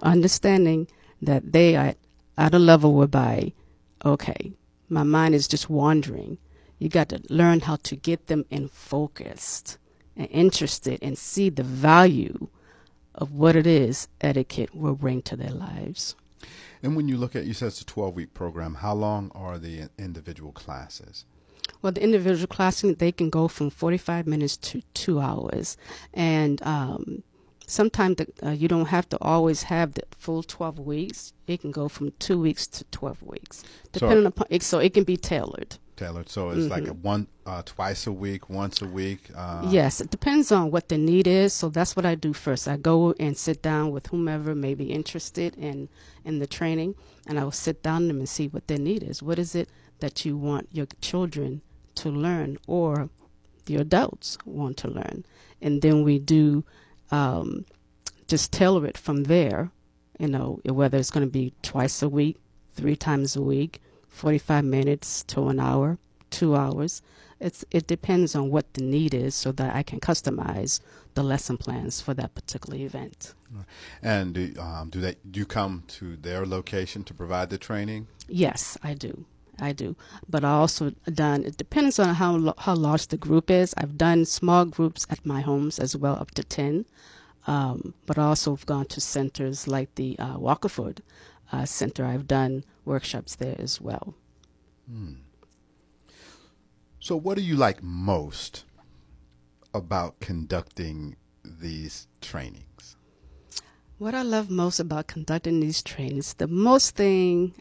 understanding 0.01 0.87
that 1.21 1.53
they 1.53 1.75
are 1.75 1.95
at 2.37 2.53
a 2.53 2.59
level 2.59 2.93
whereby, 2.93 3.53
okay, 4.03 4.51
my 4.89 5.03
mind 5.03 5.35
is 5.35 5.47
just 5.47 5.69
wandering. 5.69 6.37
You 6.79 6.89
got 6.89 7.09
to 7.09 7.21
learn 7.29 7.61
how 7.61 7.77
to 7.77 7.95
get 7.95 8.27
them 8.27 8.45
in 8.49 8.67
focused 8.67 9.77
and 10.15 10.27
interested 10.29 10.99
and 11.01 11.17
see 11.17 11.49
the 11.49 11.63
value 11.63 12.47
of 13.15 13.31
what 13.31 13.55
it 13.55 13.67
is 13.67 14.07
etiquette 14.21 14.75
will 14.75 14.95
bring 14.95 15.21
to 15.23 15.35
their 15.35 15.51
lives. 15.51 16.15
And 16.81 16.95
when 16.95 17.07
you 17.07 17.17
look 17.17 17.35
at, 17.35 17.45
you 17.45 17.53
said 17.53 17.67
it's 17.67 17.81
a 17.81 17.85
12 17.85 18.15
week 18.15 18.33
program, 18.33 18.75
how 18.75 18.93
long 18.93 19.31
are 19.33 19.57
the 19.57 19.89
individual 19.97 20.51
classes? 20.51 21.25
Well, 21.81 21.93
the 21.93 22.03
individual 22.03 22.47
classes, 22.47 22.97
they 22.97 23.11
can 23.11 23.29
go 23.29 23.47
from 23.47 23.69
45 23.69 24.27
minutes 24.27 24.57
to 24.57 24.81
two 24.93 25.19
hours. 25.19 25.77
And 26.13 26.61
um, 26.63 27.23
sometimes 27.67 28.17
the, 28.17 28.27
uh, 28.41 28.51
you 28.51 28.67
don't 28.67 28.87
have 28.87 29.07
to 29.09 29.17
always 29.21 29.63
have 29.63 29.93
the 29.93 30.03
full 30.11 30.43
12 30.43 30.79
weeks. 30.79 31.33
It 31.47 31.61
can 31.61 31.71
go 31.71 31.87
from 31.87 32.11
two 32.19 32.39
weeks 32.39 32.67
to 32.67 32.83
12 32.85 33.23
weeks, 33.23 33.63
depending 33.91 34.23
so, 34.23 34.27
upon 34.27 34.47
it. 34.49 34.63
So 34.63 34.79
it 34.79 34.93
can 34.93 35.03
be 35.03 35.17
tailored. 35.17 35.77
Tailored. 36.03 36.27
So 36.27 36.49
it's 36.49 36.61
mm-hmm. 36.61 36.69
like 36.69 36.87
a 36.87 36.93
one, 36.93 37.27
uh, 37.45 37.61
twice 37.65 38.07
a 38.07 38.11
week, 38.11 38.49
once 38.49 38.81
a 38.81 38.85
week. 38.85 39.29
Uh, 39.33 39.65
yes, 39.69 40.01
it 40.01 40.09
depends 40.09 40.51
on 40.51 40.69
what 40.69 40.89
the 40.89 40.97
need 40.97 41.27
is. 41.27 41.53
So 41.53 41.69
that's 41.69 41.95
what 41.95 42.05
I 42.05 42.15
do 42.15 42.33
first. 42.33 42.67
I 42.67 42.75
go 42.75 43.13
and 43.19 43.37
sit 43.37 43.61
down 43.61 43.91
with 43.91 44.07
whomever 44.07 44.53
may 44.53 44.73
be 44.73 44.91
interested 44.91 45.55
in 45.55 45.87
in 46.25 46.39
the 46.39 46.47
training, 46.47 46.95
and 47.25 47.39
I 47.39 47.43
will 47.45 47.51
sit 47.51 47.81
down 47.81 48.01
with 48.01 48.09
them 48.09 48.19
and 48.19 48.27
see 48.27 48.47
what 48.49 48.67
their 48.67 48.79
need 48.79 49.01
is. 49.01 49.23
What 49.23 49.39
is 49.39 49.55
it 49.55 49.69
that 49.99 50.25
you 50.25 50.35
want 50.35 50.67
your 50.73 50.87
children 50.99 51.61
to 51.95 52.09
learn, 52.09 52.57
or 52.67 53.09
the 53.65 53.77
adults 53.77 54.37
want 54.45 54.75
to 54.77 54.89
learn, 54.89 55.23
and 55.61 55.81
then 55.81 56.03
we 56.03 56.19
do 56.19 56.65
um, 57.11 57.65
just 58.27 58.51
tailor 58.51 58.85
it 58.85 58.97
from 58.97 59.23
there. 59.23 59.71
You 60.19 60.27
know, 60.27 60.59
whether 60.65 60.97
it's 60.97 61.11
going 61.11 61.25
to 61.25 61.31
be 61.31 61.53
twice 61.61 62.01
a 62.01 62.09
week, 62.09 62.37
three 62.75 62.97
times 62.97 63.35
a 63.35 63.41
week, 63.41 63.81
45 64.13 64.63
minutes 64.63 65.23
to 65.23 65.47
an 65.47 65.59
hour, 65.59 65.97
two 66.29 66.55
hours. 66.55 67.01
It's, 67.39 67.65
it 67.71 67.87
depends 67.87 68.35
on 68.35 68.51
what 68.51 68.73
the 68.73 68.83
need 68.83 69.13
is 69.13 69.35
so 69.35 69.51
that 69.51 69.75
I 69.75 69.83
can 69.83 69.99
customize 69.99 70.79
the 71.13 71.23
lesson 71.23 71.57
plans 71.57 71.99
for 71.99 72.13
that 72.13 72.35
particular 72.35 72.77
event. 72.77 73.33
And 74.01 74.33
do, 74.33 74.53
um, 74.59 74.89
do 74.89 74.99
they 74.99 75.15
do 75.29 75.41
you 75.41 75.45
come 75.45 75.83
to 75.99 76.15
their 76.15 76.45
location 76.45 77.03
to 77.03 77.13
provide 77.13 77.49
the 77.49 77.57
training? 77.57 78.07
Yes, 78.27 78.77
I 78.83 78.93
do. 78.93 79.25
I 79.59 79.71
do. 79.73 79.95
But 80.27 80.43
I 80.43 80.51
also 80.51 80.91
done. 81.05 81.43
It 81.43 81.57
depends 81.57 81.99
on 81.99 82.15
how 82.15 82.55
how 82.57 82.75
large 82.75 83.07
the 83.07 83.17
group 83.17 83.51
is. 83.51 83.73
I've 83.77 83.97
done 83.97 84.25
small 84.25 84.65
groups 84.65 85.05
at 85.09 85.25
my 85.25 85.41
homes 85.41 85.77
as 85.77 85.95
well, 85.95 86.15
up 86.15 86.31
to 86.31 86.43
ten. 86.43 86.85
Um, 87.45 87.93
but 88.05 88.17
I 88.17 88.23
also 88.23 88.51
have 88.55 88.65
gone 88.65 88.85
to 88.85 89.01
centers 89.01 89.67
like 89.67 89.93
the 89.95 90.17
uh, 90.17 90.37
Walkerford 90.37 90.99
uh, 91.51 91.65
Center. 91.65 92.05
I've 92.05 92.27
done 92.27 92.63
workshops 92.85 93.35
there 93.35 93.55
as 93.59 93.79
well. 93.79 94.15
Hmm. 94.89 95.13
So, 96.99 97.15
what 97.15 97.37
do 97.37 97.43
you 97.43 97.55
like 97.55 97.83
most 97.83 98.65
about 99.73 100.19
conducting 100.19 101.15
these 101.43 102.07
trainings? 102.21 102.95
What 103.97 104.15
I 104.15 104.21
love 104.21 104.49
most 104.49 104.79
about 104.79 105.07
conducting 105.07 105.59
these 105.59 105.81
trainings, 105.81 106.33
the 106.35 106.47
most 106.47 106.95
thing 106.95 107.55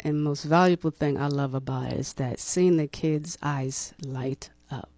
and 0.00 0.22
most 0.22 0.44
valuable 0.44 0.90
thing 0.90 1.18
I 1.18 1.26
love 1.26 1.54
about 1.54 1.92
it 1.92 1.98
is 1.98 2.12
that 2.14 2.38
seeing 2.38 2.76
the 2.76 2.86
kids' 2.86 3.38
eyes 3.42 3.94
light 4.02 4.50
up 4.70 4.90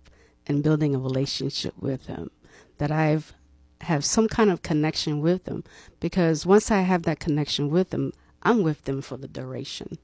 and 0.46 0.62
building 0.62 0.94
a 0.94 0.98
relationship 0.98 1.74
with 1.78 2.06
them. 2.06 2.30
That 2.78 2.90
I've 2.92 3.34
have 3.82 4.04
some 4.04 4.28
kind 4.28 4.50
of 4.50 4.62
connection 4.62 5.20
with 5.20 5.44
them 5.44 5.64
because 6.00 6.44
once 6.44 6.70
I 6.70 6.80
have 6.80 7.04
that 7.04 7.20
connection 7.20 7.70
with 7.70 7.90
them, 7.90 8.12
I'm 8.42 8.62
with 8.62 8.84
them 8.84 9.02
for 9.02 9.16
the 9.16 9.28
duration. 9.28 9.98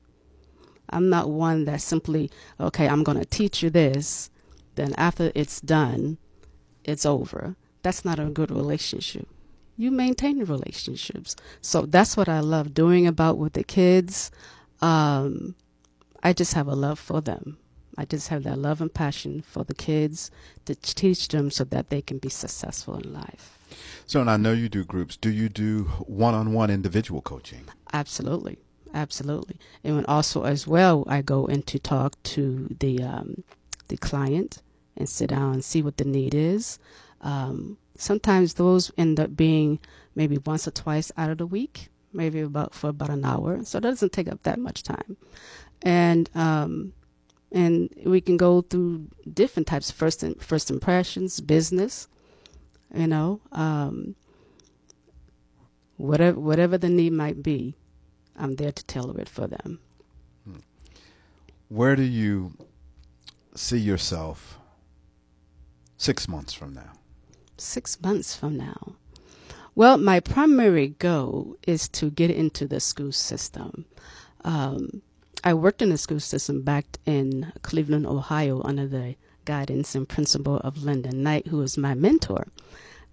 I'm 0.90 1.08
not 1.08 1.30
one 1.30 1.64
that 1.64 1.80
simply, 1.80 2.30
okay, 2.60 2.88
I'm 2.88 3.04
going 3.04 3.18
to 3.18 3.24
teach 3.24 3.62
you 3.62 3.70
this, 3.70 4.30
then 4.74 4.92
after 4.96 5.32
it's 5.34 5.60
done, 5.60 6.18
it's 6.84 7.06
over. 7.06 7.56
That's 7.82 8.04
not 8.04 8.18
a 8.18 8.26
good 8.26 8.50
relationship. 8.50 9.28
You 9.76 9.90
maintain 9.90 10.44
relationships. 10.44 11.34
So 11.60 11.82
that's 11.82 12.16
what 12.16 12.28
I 12.28 12.40
love 12.40 12.74
doing 12.74 13.06
about 13.06 13.38
with 13.38 13.54
the 13.54 13.64
kids 13.64 14.30
um, 14.84 15.54
I 16.22 16.32
just 16.32 16.54
have 16.54 16.68
a 16.68 16.74
love 16.74 16.98
for 16.98 17.20
them. 17.20 17.58
I 17.96 18.04
just 18.04 18.28
have 18.28 18.42
that 18.42 18.58
love 18.58 18.80
and 18.80 18.92
passion 18.92 19.42
for 19.42 19.64
the 19.64 19.74
kids 19.74 20.30
to 20.64 20.74
teach 20.74 21.28
them 21.28 21.50
so 21.50 21.64
that 21.64 21.90
they 21.90 22.02
can 22.02 22.18
be 22.18 22.28
successful 22.28 22.96
in 22.96 23.12
life. 23.12 23.58
So, 24.06 24.20
and 24.20 24.30
I 24.30 24.36
know 24.36 24.52
you 24.52 24.68
do 24.68 24.84
groups. 24.84 25.16
Do 25.16 25.30
you 25.30 25.48
do 25.48 25.84
one-on-one 26.06 26.70
individual 26.70 27.22
coaching? 27.22 27.64
Absolutely, 27.94 28.58
absolutely. 28.92 29.56
And 29.84 30.04
also, 30.06 30.42
as 30.42 30.66
well, 30.66 31.04
I 31.06 31.22
go 31.22 31.46
in 31.46 31.62
to 31.62 31.78
talk 31.78 32.22
to 32.34 32.68
the 32.80 33.02
um, 33.02 33.44
the 33.88 33.96
client 33.96 34.62
and 34.96 35.08
sit 35.08 35.30
down 35.30 35.54
and 35.54 35.64
see 35.64 35.80
what 35.80 35.96
the 35.96 36.04
need 36.04 36.34
is. 36.34 36.78
Um, 37.22 37.78
sometimes 37.96 38.54
those 38.54 38.90
end 38.98 39.20
up 39.20 39.36
being 39.36 39.78
maybe 40.14 40.38
once 40.38 40.68
or 40.68 40.72
twice 40.72 41.12
out 41.16 41.30
of 41.30 41.38
the 41.38 41.46
week 41.46 41.88
maybe 42.12 42.40
about 42.40 42.74
for 42.74 42.88
about 42.88 43.10
an 43.10 43.24
hour. 43.24 43.64
So 43.64 43.78
it 43.78 43.82
doesn't 43.82 44.12
take 44.12 44.28
up 44.28 44.42
that 44.44 44.58
much 44.58 44.82
time, 44.82 45.16
and 45.82 46.30
um, 46.34 46.94
and 47.52 47.90
we 48.04 48.20
can 48.20 48.36
go 48.36 48.62
through 48.62 49.08
different 49.32 49.66
types 49.66 49.90
of 49.90 49.96
first 49.96 50.22
in, 50.22 50.34
first 50.36 50.70
impressions, 50.70 51.40
business, 51.40 52.08
you 52.94 53.06
know, 53.06 53.40
um, 53.52 54.14
whatever 55.96 56.40
whatever 56.40 56.78
the 56.78 56.88
need 56.88 57.12
might 57.12 57.42
be, 57.42 57.76
I'm 58.36 58.56
there 58.56 58.72
to 58.72 58.84
tailor 58.84 59.20
it 59.20 59.28
for 59.28 59.46
them. 59.46 59.80
Where 61.68 61.96
do 61.96 62.02
you 62.02 62.52
see 63.54 63.78
yourself 63.78 64.58
six 65.96 66.28
months 66.28 66.52
from 66.52 66.74
now? 66.74 66.92
Six 67.56 68.00
months 68.00 68.36
from 68.36 68.56
now. 68.56 68.96
Well, 69.74 69.96
my 69.96 70.20
primary 70.20 70.88
goal 70.88 71.56
is 71.66 71.88
to 71.88 72.10
get 72.10 72.30
into 72.30 72.66
the 72.66 72.78
school 72.80 73.10
system. 73.10 73.86
Um, 74.44 75.02
I 75.42 75.54
worked 75.54 75.82
in 75.82 75.90
the 75.90 75.98
school 75.98 76.20
system 76.20 76.62
back 76.62 76.86
in 77.06 77.52
Cleveland, 77.62 78.06
Ohio, 78.06 78.62
under 78.62 78.86
the 78.86 79.16
guidance 79.44 79.94
and 79.94 80.08
principal 80.08 80.58
of 80.58 80.84
Linda 80.84 81.10
Knight, 81.10 81.48
who 81.48 81.58
was 81.58 81.76
my 81.76 81.94
mentor. 81.94 82.46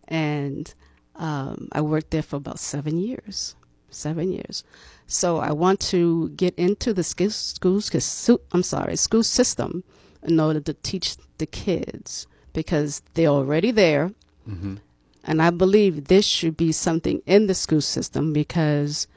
And 0.08 0.72
um, 1.16 1.68
I 1.72 1.82
worked 1.82 2.12
there 2.12 2.22
for 2.22 2.36
about 2.36 2.60
seven 2.60 3.00
years. 3.00 3.56
Seven 3.92 4.32
years. 4.32 4.64
So 5.06 5.38
I 5.38 5.52
want 5.52 5.80
to 5.92 6.30
get 6.30 6.56
into 6.56 6.94
the 6.94 7.04
school, 7.04 7.30
school 7.30 8.42
I'm 8.52 8.64
sorry, 8.64 8.96
school 8.96 9.24
system 9.24 9.84
in 10.24 10.40
order 10.40 10.62
to 10.62 10.74
teach 10.74 11.18
the 11.38 11.46
kids 11.46 12.28
because 12.54 13.02
they're 13.14 13.28
already 13.28 13.72
there. 13.72 14.12
Mm-hmm. 14.48 14.76
And 15.24 15.42
I 15.42 15.50
believe 15.50 16.06
this 16.06 16.26
should 16.26 16.58
be 16.58 16.72
something 16.72 17.22
in 17.26 17.48
the 17.48 17.54
school 17.54 17.82
system 17.82 18.34
because 18.34 19.08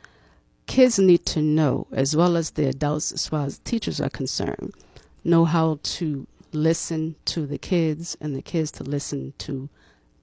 kids 0.67 0.99
need 0.99 1.25
to 1.27 1.41
know, 1.41 1.87
as 1.93 2.17
well 2.17 2.37
as 2.37 2.53
the 2.53 2.69
adults, 2.69 3.13
as 3.13 3.29
far 3.29 3.47
as 3.47 3.59
teachers 3.61 4.01
are 4.01 4.11
concerned, 4.11 4.75
know 5.23 5.45
how 5.45 5.79
to 5.83 6.27
listen 6.53 7.17
to 7.25 7.47
the 7.47 7.59
kids 7.59 8.17
and 8.21 8.35
the 8.35 8.43
kids 8.43 8.71
to 8.73 8.85
listen 8.85 9.33
to 9.39 9.69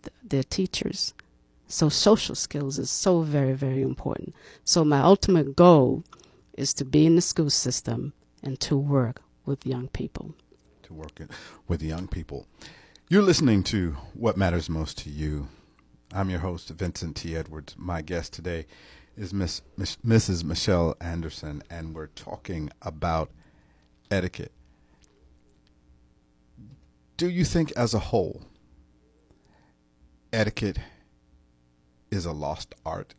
th- 0.03 0.13
their 0.23 0.43
teachers. 0.43 1.13
So, 1.71 1.89
social 1.89 2.35
skills 2.35 2.77
is 2.77 2.89
so 2.89 3.21
very, 3.21 3.53
very 3.53 3.81
important. 3.81 4.35
So, 4.63 4.83
my 4.83 4.99
ultimate 4.99 5.55
goal 5.55 6.03
is 6.57 6.73
to 6.75 6.85
be 6.85 7.05
in 7.05 7.15
the 7.15 7.21
school 7.21 7.49
system 7.49 8.13
and 8.43 8.59
to 8.61 8.77
work 8.77 9.21
with 9.45 9.65
young 9.65 9.87
people. 9.87 10.35
To 10.83 10.93
work 10.93 11.21
with 11.67 11.81
young 11.81 12.07
people. 12.07 12.45
You're 13.09 13.21
listening 13.21 13.63
to 13.63 13.91
What 14.13 14.37
Matters 14.37 14.69
Most 14.69 14.97
to 14.99 15.09
You 15.09 15.47
I'm 16.13 16.29
your 16.29 16.39
host, 16.39 16.67
Vincent 16.67 17.15
T. 17.15 17.37
Edwards. 17.37 17.75
My 17.77 18.01
guest 18.01 18.33
today 18.33 18.65
is 19.15 19.33
Miss, 19.33 19.61
Miss, 19.77 19.95
Mrs. 20.05 20.43
Michelle 20.43 20.97
Anderson, 20.99 21.63
and 21.69 21.95
we're 21.95 22.07
talking 22.07 22.69
about 22.81 23.31
etiquette. 24.09 24.51
Do 27.15 27.29
you 27.29 27.45
think, 27.45 27.71
as 27.77 27.93
a 27.93 27.99
whole, 27.99 28.41
etiquette 30.33 30.79
is 32.11 32.25
a 32.25 32.31
lost 32.31 32.75
art? 32.85 33.15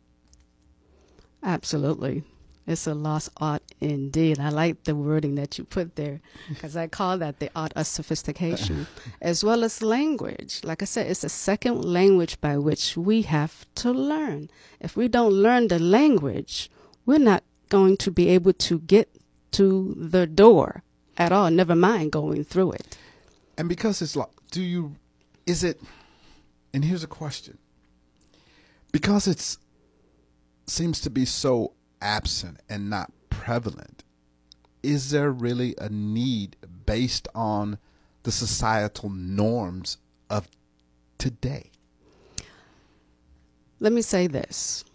Absolutely. 1.41 2.23
It's 2.65 2.87
a 2.87 2.93
lost 2.93 3.29
art 3.37 3.61
indeed. 3.81 4.39
I 4.39 4.47
like 4.47 4.85
the 4.85 4.95
wording 4.95 5.35
that 5.35 5.57
you 5.57 5.65
put 5.65 5.97
there 5.97 6.21
because 6.47 6.77
I 6.77 6.87
call 6.87 7.17
that 7.17 7.39
the 7.39 7.49
art 7.53 7.73
of 7.75 7.85
sophistication, 7.87 8.87
as 9.21 9.43
well 9.43 9.65
as 9.65 9.81
language. 9.81 10.61
Like 10.63 10.81
I 10.81 10.85
said, 10.85 11.07
it's 11.07 11.25
a 11.25 11.29
second 11.29 11.83
language 11.83 12.39
by 12.39 12.57
which 12.57 12.95
we 12.95 13.23
have 13.23 13.65
to 13.75 13.91
learn. 13.91 14.49
If 14.79 14.95
we 14.95 15.09
don't 15.09 15.33
learn 15.33 15.67
the 15.67 15.79
language, 15.79 16.71
we're 17.05 17.17
not 17.19 17.43
going 17.67 17.97
to 17.97 18.11
be 18.11 18.29
able 18.29 18.53
to 18.53 18.79
get 18.79 19.09
to 19.51 19.93
the 19.97 20.25
door 20.25 20.83
at 21.17 21.31
all, 21.31 21.51
never 21.51 21.75
mind 21.75 22.11
going 22.11 22.43
through 22.43 22.71
it. 22.73 22.97
And 23.57 23.69
because 23.69 24.01
it's 24.01 24.15
like, 24.15 24.29
do 24.51 24.61
you, 24.61 24.95
is 25.45 25.63
it, 25.63 25.81
and 26.73 26.85
here's 26.85 27.03
a 27.03 27.07
question. 27.07 27.57
Because 28.93 29.27
it's, 29.27 29.57
seems 30.67 31.01
to 31.01 31.09
be 31.09 31.25
so 31.25 31.73
absent 31.99 32.61
and 32.69 32.89
not 32.89 33.11
prevalent, 33.29 34.03
is 34.83 35.09
there 35.09 35.31
really 35.31 35.75
a 35.79 35.89
need 35.89 36.55
based 36.85 37.27
on 37.33 37.79
the 38.21 38.31
societal 38.31 39.09
norms 39.09 39.97
of 40.29 40.47
today? 41.17 41.71
Let 43.79 43.91
me 43.91 44.01
say 44.01 44.27
this 44.27 44.85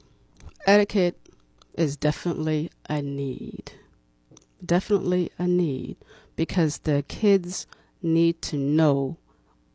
etiquette 0.65 1.19
is 1.75 1.97
definitely 1.97 2.71
a 2.89 3.03
need. 3.03 3.73
Definitely 4.65 5.33
a 5.39 5.47
need 5.47 5.97
because 6.37 6.79
the 6.79 7.05
kids 7.09 7.67
need 8.01 8.41
to 8.43 8.57
know 8.57 9.17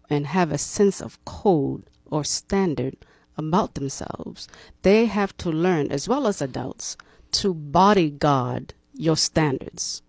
and 0.09 0.27
have 0.27 0.51
a 0.51 0.57
sense 0.57 1.01
of 1.01 1.23
code 1.25 1.83
or 2.09 2.23
standard 2.23 2.95
about 3.37 3.75
themselves. 3.75 4.47
They 4.81 5.05
have 5.05 5.35
to 5.37 5.49
learn, 5.49 5.91
as 5.91 6.07
well 6.07 6.27
as 6.27 6.41
adults, 6.41 6.97
to 7.33 7.53
bodyguard 7.53 8.73
your 8.93 9.17
standards 9.17 10.01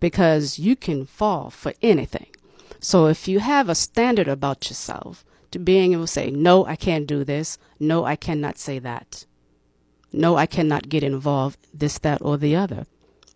because 0.00 0.58
you 0.58 0.74
can 0.74 1.06
fall 1.06 1.50
for 1.50 1.72
anything. 1.82 2.26
So 2.80 3.06
if 3.06 3.28
you 3.28 3.38
have 3.38 3.68
a 3.68 3.74
standard 3.74 4.26
about 4.26 4.68
yourself, 4.68 5.24
to 5.52 5.58
being 5.58 5.92
able 5.92 6.04
to 6.04 6.08
say, 6.08 6.30
no, 6.30 6.66
I 6.66 6.76
can't 6.76 7.06
do 7.06 7.24
this, 7.24 7.58
no, 7.78 8.04
I 8.04 8.16
cannot 8.16 8.58
say 8.58 8.78
that, 8.80 9.26
no, 10.12 10.36
I 10.36 10.46
cannot 10.46 10.88
get 10.88 11.02
involved, 11.02 11.58
this, 11.72 11.98
that, 11.98 12.20
or 12.22 12.36
the 12.36 12.56
other. 12.56 12.86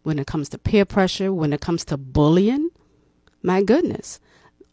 When 0.03 0.19
it 0.19 0.27
comes 0.27 0.49
to 0.51 0.59
peer 0.59 0.85
pressure, 0.85 1.33
when 1.33 1.53
it 1.53 1.61
comes 1.61 1.85
to 1.87 1.97
bullying, 1.97 2.71
my 3.43 3.63
goodness, 3.63 4.19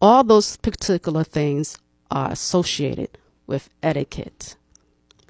all 0.02 0.23
those 0.23 0.58
particular 0.58 1.23
things 1.23 1.78
are 2.10 2.32
associated 2.32 3.17
with 3.48 3.70
etiquette. 3.82 4.56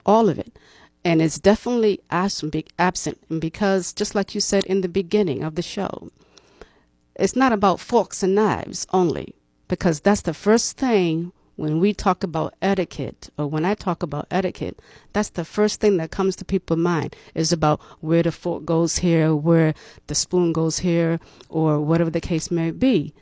All 0.05 0.29
of 0.29 0.39
it. 0.39 0.57
And 1.05 1.21
it's 1.21 1.39
definitely 1.39 1.99
absent. 2.09 3.19
Because, 3.39 3.93
just 3.93 4.15
like 4.15 4.33
you 4.33 4.41
said 4.41 4.63
in 4.65 4.81
the 4.81 4.89
beginning 4.89 5.43
of 5.43 5.55
the 5.55 5.61
show, 5.61 6.11
it's 7.15 7.35
not 7.35 7.51
about 7.51 7.79
forks 7.79 8.23
and 8.23 8.35
knives 8.35 8.87
only, 8.91 9.35
because 9.67 9.99
that's 10.01 10.21
the 10.21 10.33
first 10.33 10.77
thing 10.77 11.31
when 11.55 11.79
we 11.79 11.93
talk 11.93 12.23
about 12.23 12.55
etiquette, 12.61 13.29
or 13.37 13.45
when 13.45 13.63
I 13.63 13.75
talk 13.75 14.01
about 14.01 14.25
etiquette, 14.31 14.79
that's 15.13 15.29
the 15.29 15.45
first 15.45 15.79
thing 15.79 15.97
that 15.97 16.09
comes 16.09 16.35
to 16.37 16.45
people's 16.45 16.79
mind 16.79 17.15
is 17.35 17.51
about 17.51 17.79
where 17.99 18.23
the 18.23 18.31
fork 18.31 18.65
goes 18.65 18.97
here, 18.97 19.35
where 19.35 19.75
the 20.07 20.15
spoon 20.15 20.51
goes 20.51 20.79
here, 20.79 21.19
or 21.49 21.79
whatever 21.79 22.09
the 22.09 22.19
case 22.19 22.49
may 22.49 22.71
be. 22.71 23.13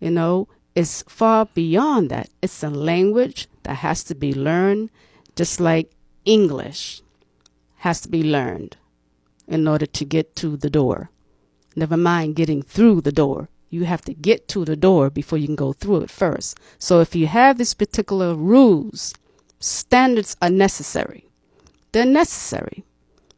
You 0.00 0.10
know, 0.10 0.48
it's 0.74 1.02
far 1.08 1.46
beyond 1.46 2.10
that. 2.10 2.30
It's 2.42 2.62
a 2.62 2.70
language 2.70 3.48
that 3.64 3.76
has 3.76 4.04
to 4.04 4.14
be 4.14 4.32
learned, 4.32 4.90
just 5.36 5.60
like 5.60 5.90
English 6.24 7.02
has 7.78 8.00
to 8.02 8.08
be 8.08 8.22
learned 8.22 8.76
in 9.46 9.66
order 9.66 9.86
to 9.86 10.04
get 10.04 10.36
to 10.36 10.56
the 10.56 10.70
door. 10.70 11.10
Never 11.74 11.96
mind 11.96 12.36
getting 12.36 12.62
through 12.62 13.02
the 13.02 13.12
door. 13.12 13.48
You 13.70 13.84
have 13.84 14.02
to 14.02 14.14
get 14.14 14.48
to 14.48 14.64
the 14.64 14.76
door 14.76 15.10
before 15.10 15.38
you 15.38 15.46
can 15.46 15.56
go 15.56 15.72
through 15.72 16.02
it 16.02 16.10
first. 16.10 16.58
So 16.78 17.00
if 17.00 17.14
you 17.14 17.26
have 17.26 17.58
these 17.58 17.74
particular 17.74 18.34
rules, 18.34 19.14
standards 19.60 20.36
are 20.40 20.50
necessary. 20.50 21.26
They're 21.92 22.04
necessary 22.04 22.84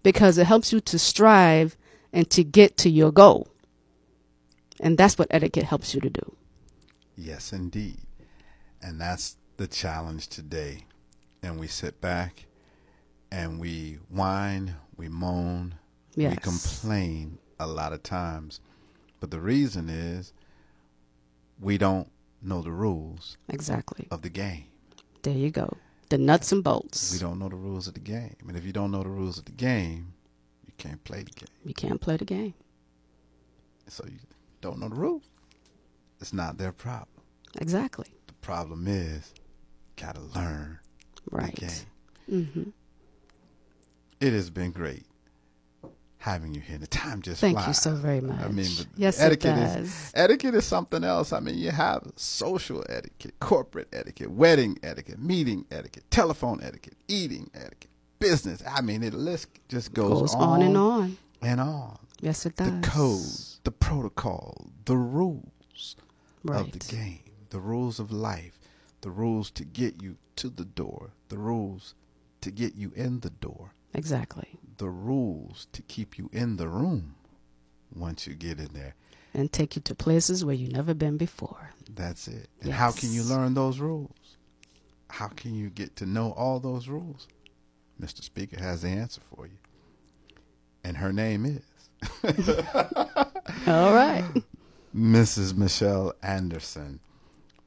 because 0.02 0.38
it 0.38 0.46
helps 0.46 0.72
you 0.72 0.80
to 0.80 0.98
strive 0.98 1.76
and 2.12 2.28
to 2.30 2.44
get 2.44 2.76
to 2.78 2.90
your 2.90 3.12
goal. 3.12 3.48
And 4.80 4.96
that's 4.96 5.18
what 5.18 5.28
etiquette 5.30 5.64
helps 5.64 5.94
you 5.94 6.00
to 6.00 6.10
do. 6.10 6.36
Yes, 7.20 7.52
indeed. 7.52 8.00
And 8.80 8.98
that's 8.98 9.36
the 9.58 9.66
challenge 9.66 10.28
today. 10.28 10.86
And 11.42 11.60
we 11.60 11.66
sit 11.66 12.00
back 12.00 12.46
and 13.30 13.60
we 13.60 13.98
whine, 14.08 14.76
we 14.96 15.08
moan, 15.08 15.74
yes. 16.14 16.30
we 16.30 16.36
complain 16.38 17.38
a 17.58 17.66
lot 17.66 17.92
of 17.92 18.02
times. 18.02 18.60
But 19.20 19.30
the 19.30 19.40
reason 19.40 19.90
is 19.90 20.32
we 21.60 21.76
don't 21.76 22.10
know 22.40 22.62
the 22.62 22.72
rules 22.72 23.36
exactly 23.50 24.08
of 24.10 24.22
the 24.22 24.30
game. 24.30 24.64
There 25.22 25.34
you 25.34 25.50
go. 25.50 25.76
The 26.08 26.16
nuts 26.16 26.52
and 26.52 26.64
bolts. 26.64 27.12
We 27.12 27.18
don't 27.18 27.38
know 27.38 27.50
the 27.50 27.56
rules 27.56 27.86
of 27.86 27.92
the 27.92 28.00
game. 28.00 28.36
And 28.48 28.56
if 28.56 28.64
you 28.64 28.72
don't 28.72 28.90
know 28.90 29.02
the 29.02 29.10
rules 29.10 29.36
of 29.36 29.44
the 29.44 29.52
game, 29.52 30.14
you 30.66 30.72
can't 30.78 31.04
play 31.04 31.22
the 31.22 31.32
game. 31.32 31.54
You 31.64 31.74
can't 31.74 32.00
play 32.00 32.16
the 32.16 32.24
game. 32.24 32.54
So 33.88 34.04
you 34.06 34.18
don't 34.62 34.78
know 34.78 34.88
the 34.88 34.94
rules. 34.94 35.29
It's 36.20 36.32
not 36.32 36.58
their 36.58 36.72
problem. 36.72 37.08
Exactly. 37.60 38.06
The 38.26 38.34
problem 38.34 38.86
is 38.86 39.32
got 39.96 40.14
to 40.14 40.20
learn 40.20 40.78
right. 41.30 41.54
the 41.54 41.60
game. 41.60 41.70
Mm-hmm. 42.30 42.70
It 44.20 44.32
has 44.32 44.50
been 44.50 44.70
great 44.70 45.04
having 46.18 46.54
you 46.54 46.60
here. 46.60 46.78
The 46.78 46.86
time 46.86 47.22
just 47.22 47.40
Thank 47.40 47.56
flies. 47.56 47.68
you 47.68 47.74
so 47.74 47.94
very 47.94 48.20
much. 48.20 48.38
I 48.40 48.48
mean, 48.48 48.68
yes, 48.96 49.18
etiquette 49.20 49.56
it 49.56 49.60
does. 49.60 49.86
is 49.86 50.12
etiquette 50.14 50.54
is 50.54 50.66
something 50.66 51.02
else. 51.02 51.32
I 51.32 51.40
mean, 51.40 51.56
you 51.56 51.70
have 51.70 52.06
social 52.16 52.84
etiquette, 52.88 53.34
corporate 53.40 53.88
etiquette, 53.92 54.30
wedding 54.30 54.78
etiquette, 54.82 55.18
meeting 55.18 55.64
etiquette, 55.70 56.04
telephone 56.10 56.60
etiquette, 56.62 56.96
eating 57.08 57.50
etiquette, 57.54 57.90
business. 58.18 58.62
I 58.68 58.82
mean, 58.82 59.00
the 59.00 59.10
list 59.10 59.48
just 59.68 59.94
goes, 59.94 60.20
goes 60.20 60.34
on, 60.34 60.42
on 60.42 60.62
and 60.62 60.76
on 60.76 61.16
and 61.42 61.60
on. 61.60 61.98
Yes, 62.20 62.44
it 62.44 62.56
does. 62.56 62.70
The 62.70 62.86
code, 62.86 63.64
the 63.64 63.70
protocol, 63.72 64.70
the 64.84 64.96
rules 64.96 65.48
right. 66.44 66.60
of 66.60 66.72
the 66.72 66.78
game, 66.78 67.20
the 67.50 67.60
rules 67.60 67.98
of 67.98 68.10
life, 68.12 68.58
the 69.00 69.10
rules 69.10 69.50
to 69.52 69.64
get 69.64 70.02
you 70.02 70.16
to 70.36 70.48
the 70.48 70.64
door, 70.64 71.10
the 71.28 71.38
rules 71.38 71.94
to 72.40 72.50
get 72.50 72.74
you 72.74 72.92
in 72.94 73.20
the 73.20 73.30
door. 73.30 73.72
Exactly. 73.92 74.58
The 74.78 74.88
rules 74.88 75.66
to 75.72 75.82
keep 75.82 76.18
you 76.18 76.30
in 76.32 76.56
the 76.56 76.68
room 76.68 77.16
once 77.94 78.26
you 78.26 78.34
get 78.34 78.58
in 78.58 78.68
there. 78.72 78.94
And 79.34 79.52
take 79.52 79.76
you 79.76 79.82
to 79.82 79.94
places 79.94 80.44
where 80.44 80.54
you've 80.54 80.72
never 80.72 80.94
been 80.94 81.16
before. 81.16 81.70
That's 81.94 82.26
it. 82.28 82.48
And 82.60 82.70
yes. 82.70 82.78
how 82.78 82.90
can 82.90 83.12
you 83.12 83.22
learn 83.22 83.54
those 83.54 83.78
rules? 83.78 84.36
How 85.08 85.28
can 85.28 85.54
you 85.54 85.70
get 85.70 85.96
to 85.96 86.06
know 86.06 86.32
all 86.32 86.60
those 86.60 86.88
rules? 86.88 87.28
Mr. 88.00 88.22
Speaker 88.22 88.58
has 88.60 88.82
the 88.82 88.88
answer 88.88 89.20
for 89.34 89.46
you. 89.46 89.58
And 90.82 90.96
her 90.96 91.12
name 91.12 91.44
is. 91.44 91.62
all 93.66 93.92
right. 93.92 94.24
Mrs. 94.94 95.56
Michelle 95.56 96.12
Anderson, 96.22 97.00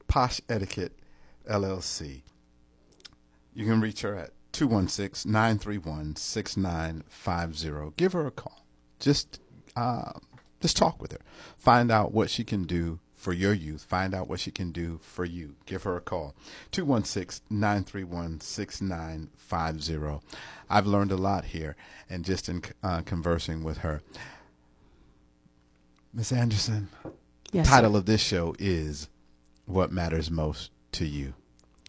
Posh 0.08 0.40
Etiquette 0.48 0.92
LLC. 1.48 2.22
You 3.54 3.64
can 3.66 3.80
reach 3.80 4.02
her 4.02 4.14
at 4.14 4.30
216 4.52 5.30
931 5.30 6.16
6950. 6.16 7.94
Give 7.96 8.12
her 8.12 8.26
a 8.26 8.30
call. 8.30 8.66
Just, 8.98 9.40
uh, 9.74 10.12
just 10.60 10.76
talk 10.76 11.00
with 11.00 11.12
her. 11.12 11.20
Find 11.56 11.90
out 11.90 12.12
what 12.12 12.30
she 12.30 12.44
can 12.44 12.64
do 12.64 13.00
for 13.14 13.32
your 13.32 13.54
youth. 13.54 13.84
Find 13.84 14.14
out 14.14 14.28
what 14.28 14.40
she 14.40 14.50
can 14.50 14.70
do 14.70 15.00
for 15.02 15.24
you. 15.24 15.56
Give 15.64 15.82
her 15.84 15.96
a 15.96 16.02
call. 16.02 16.34
216 16.72 17.42
931 17.48 18.40
6950. 18.40 20.26
I've 20.68 20.86
learned 20.86 21.10
a 21.10 21.16
lot 21.16 21.46
here 21.46 21.74
and 22.10 22.22
just 22.22 22.50
in 22.50 22.62
uh, 22.82 23.00
conversing 23.00 23.64
with 23.64 23.78
her. 23.78 24.02
Miss 26.14 26.30
Anderson, 26.30 26.88
yes, 27.50 27.68
title 27.68 27.92
sir. 27.92 27.98
of 27.98 28.06
this 28.06 28.20
show 28.20 28.54
is 28.60 29.08
What 29.66 29.90
Matters 29.90 30.30
Most 30.30 30.70
to 30.92 31.04
You. 31.04 31.34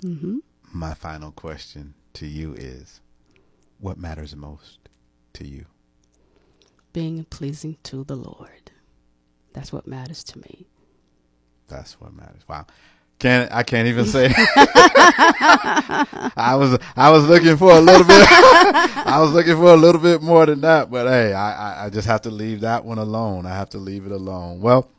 Mm-hmm. 0.01 0.37
My 0.73 0.95
final 0.95 1.31
question 1.31 1.93
to 2.13 2.25
you 2.25 2.53
is 2.53 3.01
what 3.79 3.99
matters 3.99 4.35
most 4.35 4.79
to 5.33 5.47
you? 5.47 5.65
Being 6.91 7.23
pleasing 7.25 7.77
to 7.83 8.03
the 8.03 8.15
Lord. 8.15 8.71
That's 9.53 9.71
what 9.71 9.85
matters 9.85 10.23
to 10.25 10.39
me. 10.39 10.65
That's 11.67 11.99
what 12.01 12.13
matters. 12.13 12.41
Wow. 12.47 12.65
Can't 13.19 13.51
I 13.51 13.63
can't 13.63 13.87
even 13.87 14.05
say 14.05 14.25
I 16.37 16.55
was 16.57 16.77
I 16.95 17.09
was 17.11 17.25
looking 17.27 17.55
for 17.57 17.71
a 17.71 17.79
little 17.79 18.05
bit 18.05 18.27
I 18.29 19.19
was 19.21 19.31
looking 19.31 19.55
for 19.55 19.73
a 19.73 19.77
little 19.77 20.01
bit 20.01 20.21
more 20.21 20.45
than 20.45 20.61
that, 20.61 20.91
but 20.91 21.07
hey, 21.07 21.33
I, 21.33 21.85
I 21.85 21.89
just 21.89 22.07
have 22.07 22.21
to 22.23 22.29
leave 22.31 22.61
that 22.61 22.83
one 22.83 22.97
alone. 22.97 23.45
I 23.45 23.55
have 23.55 23.69
to 23.69 23.77
leave 23.77 24.05
it 24.05 24.11
alone. 24.11 24.59
Well, 24.59 24.89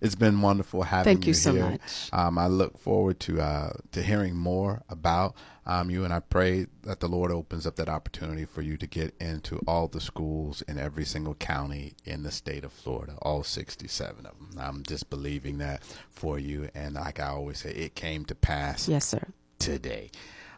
it's 0.00 0.14
been 0.14 0.40
wonderful 0.42 0.82
having 0.82 1.04
Thank 1.14 1.24
you, 1.26 1.30
you 1.30 1.34
so 1.34 1.52
here. 1.52 1.70
much. 1.70 2.10
Um, 2.12 2.36
I 2.38 2.48
look 2.48 2.76
forward 2.78 3.18
to 3.20 3.40
uh, 3.40 3.72
to 3.92 4.02
hearing 4.02 4.36
more 4.36 4.82
about 4.90 5.34
um, 5.66 5.90
you, 5.90 6.04
and 6.04 6.14
I 6.14 6.20
pray 6.20 6.66
that 6.82 7.00
the 7.00 7.08
Lord 7.08 7.32
opens 7.32 7.66
up 7.66 7.74
that 7.76 7.88
opportunity 7.88 8.44
for 8.44 8.62
you 8.62 8.76
to 8.76 8.86
get 8.86 9.14
into 9.20 9.60
all 9.66 9.88
the 9.88 10.00
schools 10.00 10.62
in 10.62 10.78
every 10.78 11.04
single 11.04 11.34
county 11.34 11.94
in 12.04 12.22
the 12.22 12.30
state 12.30 12.64
of 12.64 12.72
Florida, 12.72 13.16
all 13.20 13.42
67 13.42 14.26
of 14.26 14.38
them. 14.38 14.50
I'm 14.58 14.84
just 14.84 15.10
believing 15.10 15.58
that 15.58 15.82
for 16.10 16.38
you, 16.38 16.68
and 16.74 16.94
like 16.94 17.18
I 17.18 17.28
always 17.28 17.58
say, 17.58 17.70
it 17.70 17.96
came 17.96 18.24
to 18.26 18.34
pass. 18.36 18.88
Yes, 18.88 19.06
sir. 19.06 19.26
Today. 19.58 20.10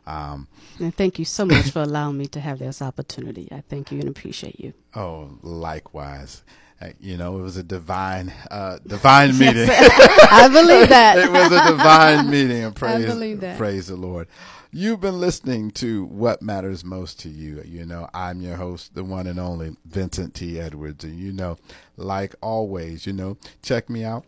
Um, 0.06 0.48
and 0.78 0.94
thank 0.94 1.18
you 1.18 1.24
so 1.24 1.44
much 1.44 1.70
for 1.70 1.82
allowing 1.82 2.18
me 2.18 2.26
to 2.28 2.40
have 2.40 2.58
this 2.58 2.82
opportunity. 2.82 3.48
I 3.50 3.62
thank 3.68 3.92
you 3.92 4.00
and 4.00 4.08
appreciate 4.08 4.60
you. 4.60 4.74
Oh, 4.94 5.38
likewise. 5.42 6.44
Uh, 6.80 6.90
you 7.00 7.16
know, 7.16 7.38
it 7.38 7.42
was 7.42 7.56
a 7.56 7.62
divine, 7.62 8.32
uh, 8.50 8.78
divine 8.86 9.36
meeting. 9.36 9.68
I 9.70 10.48
believe 10.52 10.88
that. 10.90 11.18
it 11.24 11.30
was 11.30 11.50
a 11.50 11.72
divine 11.72 12.30
meeting, 12.30 12.64
and 12.64 12.74
praise, 12.74 13.56
praise 13.56 13.86
the 13.88 13.96
Lord. 13.96 14.28
You've 14.70 15.00
been 15.00 15.18
listening 15.18 15.70
to 15.72 16.04
What 16.04 16.40
Matters 16.42 16.84
Most 16.84 17.18
to 17.20 17.30
You. 17.30 17.62
You 17.64 17.86
know, 17.86 18.06
I'm 18.12 18.42
your 18.42 18.56
host, 18.56 18.94
the 18.94 19.02
one 19.02 19.26
and 19.26 19.40
only 19.40 19.74
Vincent 19.86 20.34
T. 20.34 20.60
Edwards. 20.60 21.04
And 21.04 21.18
you 21.18 21.32
know, 21.32 21.56
like 21.96 22.34
always, 22.42 23.06
you 23.06 23.14
know, 23.14 23.38
check 23.62 23.88
me 23.88 24.04
out 24.04 24.26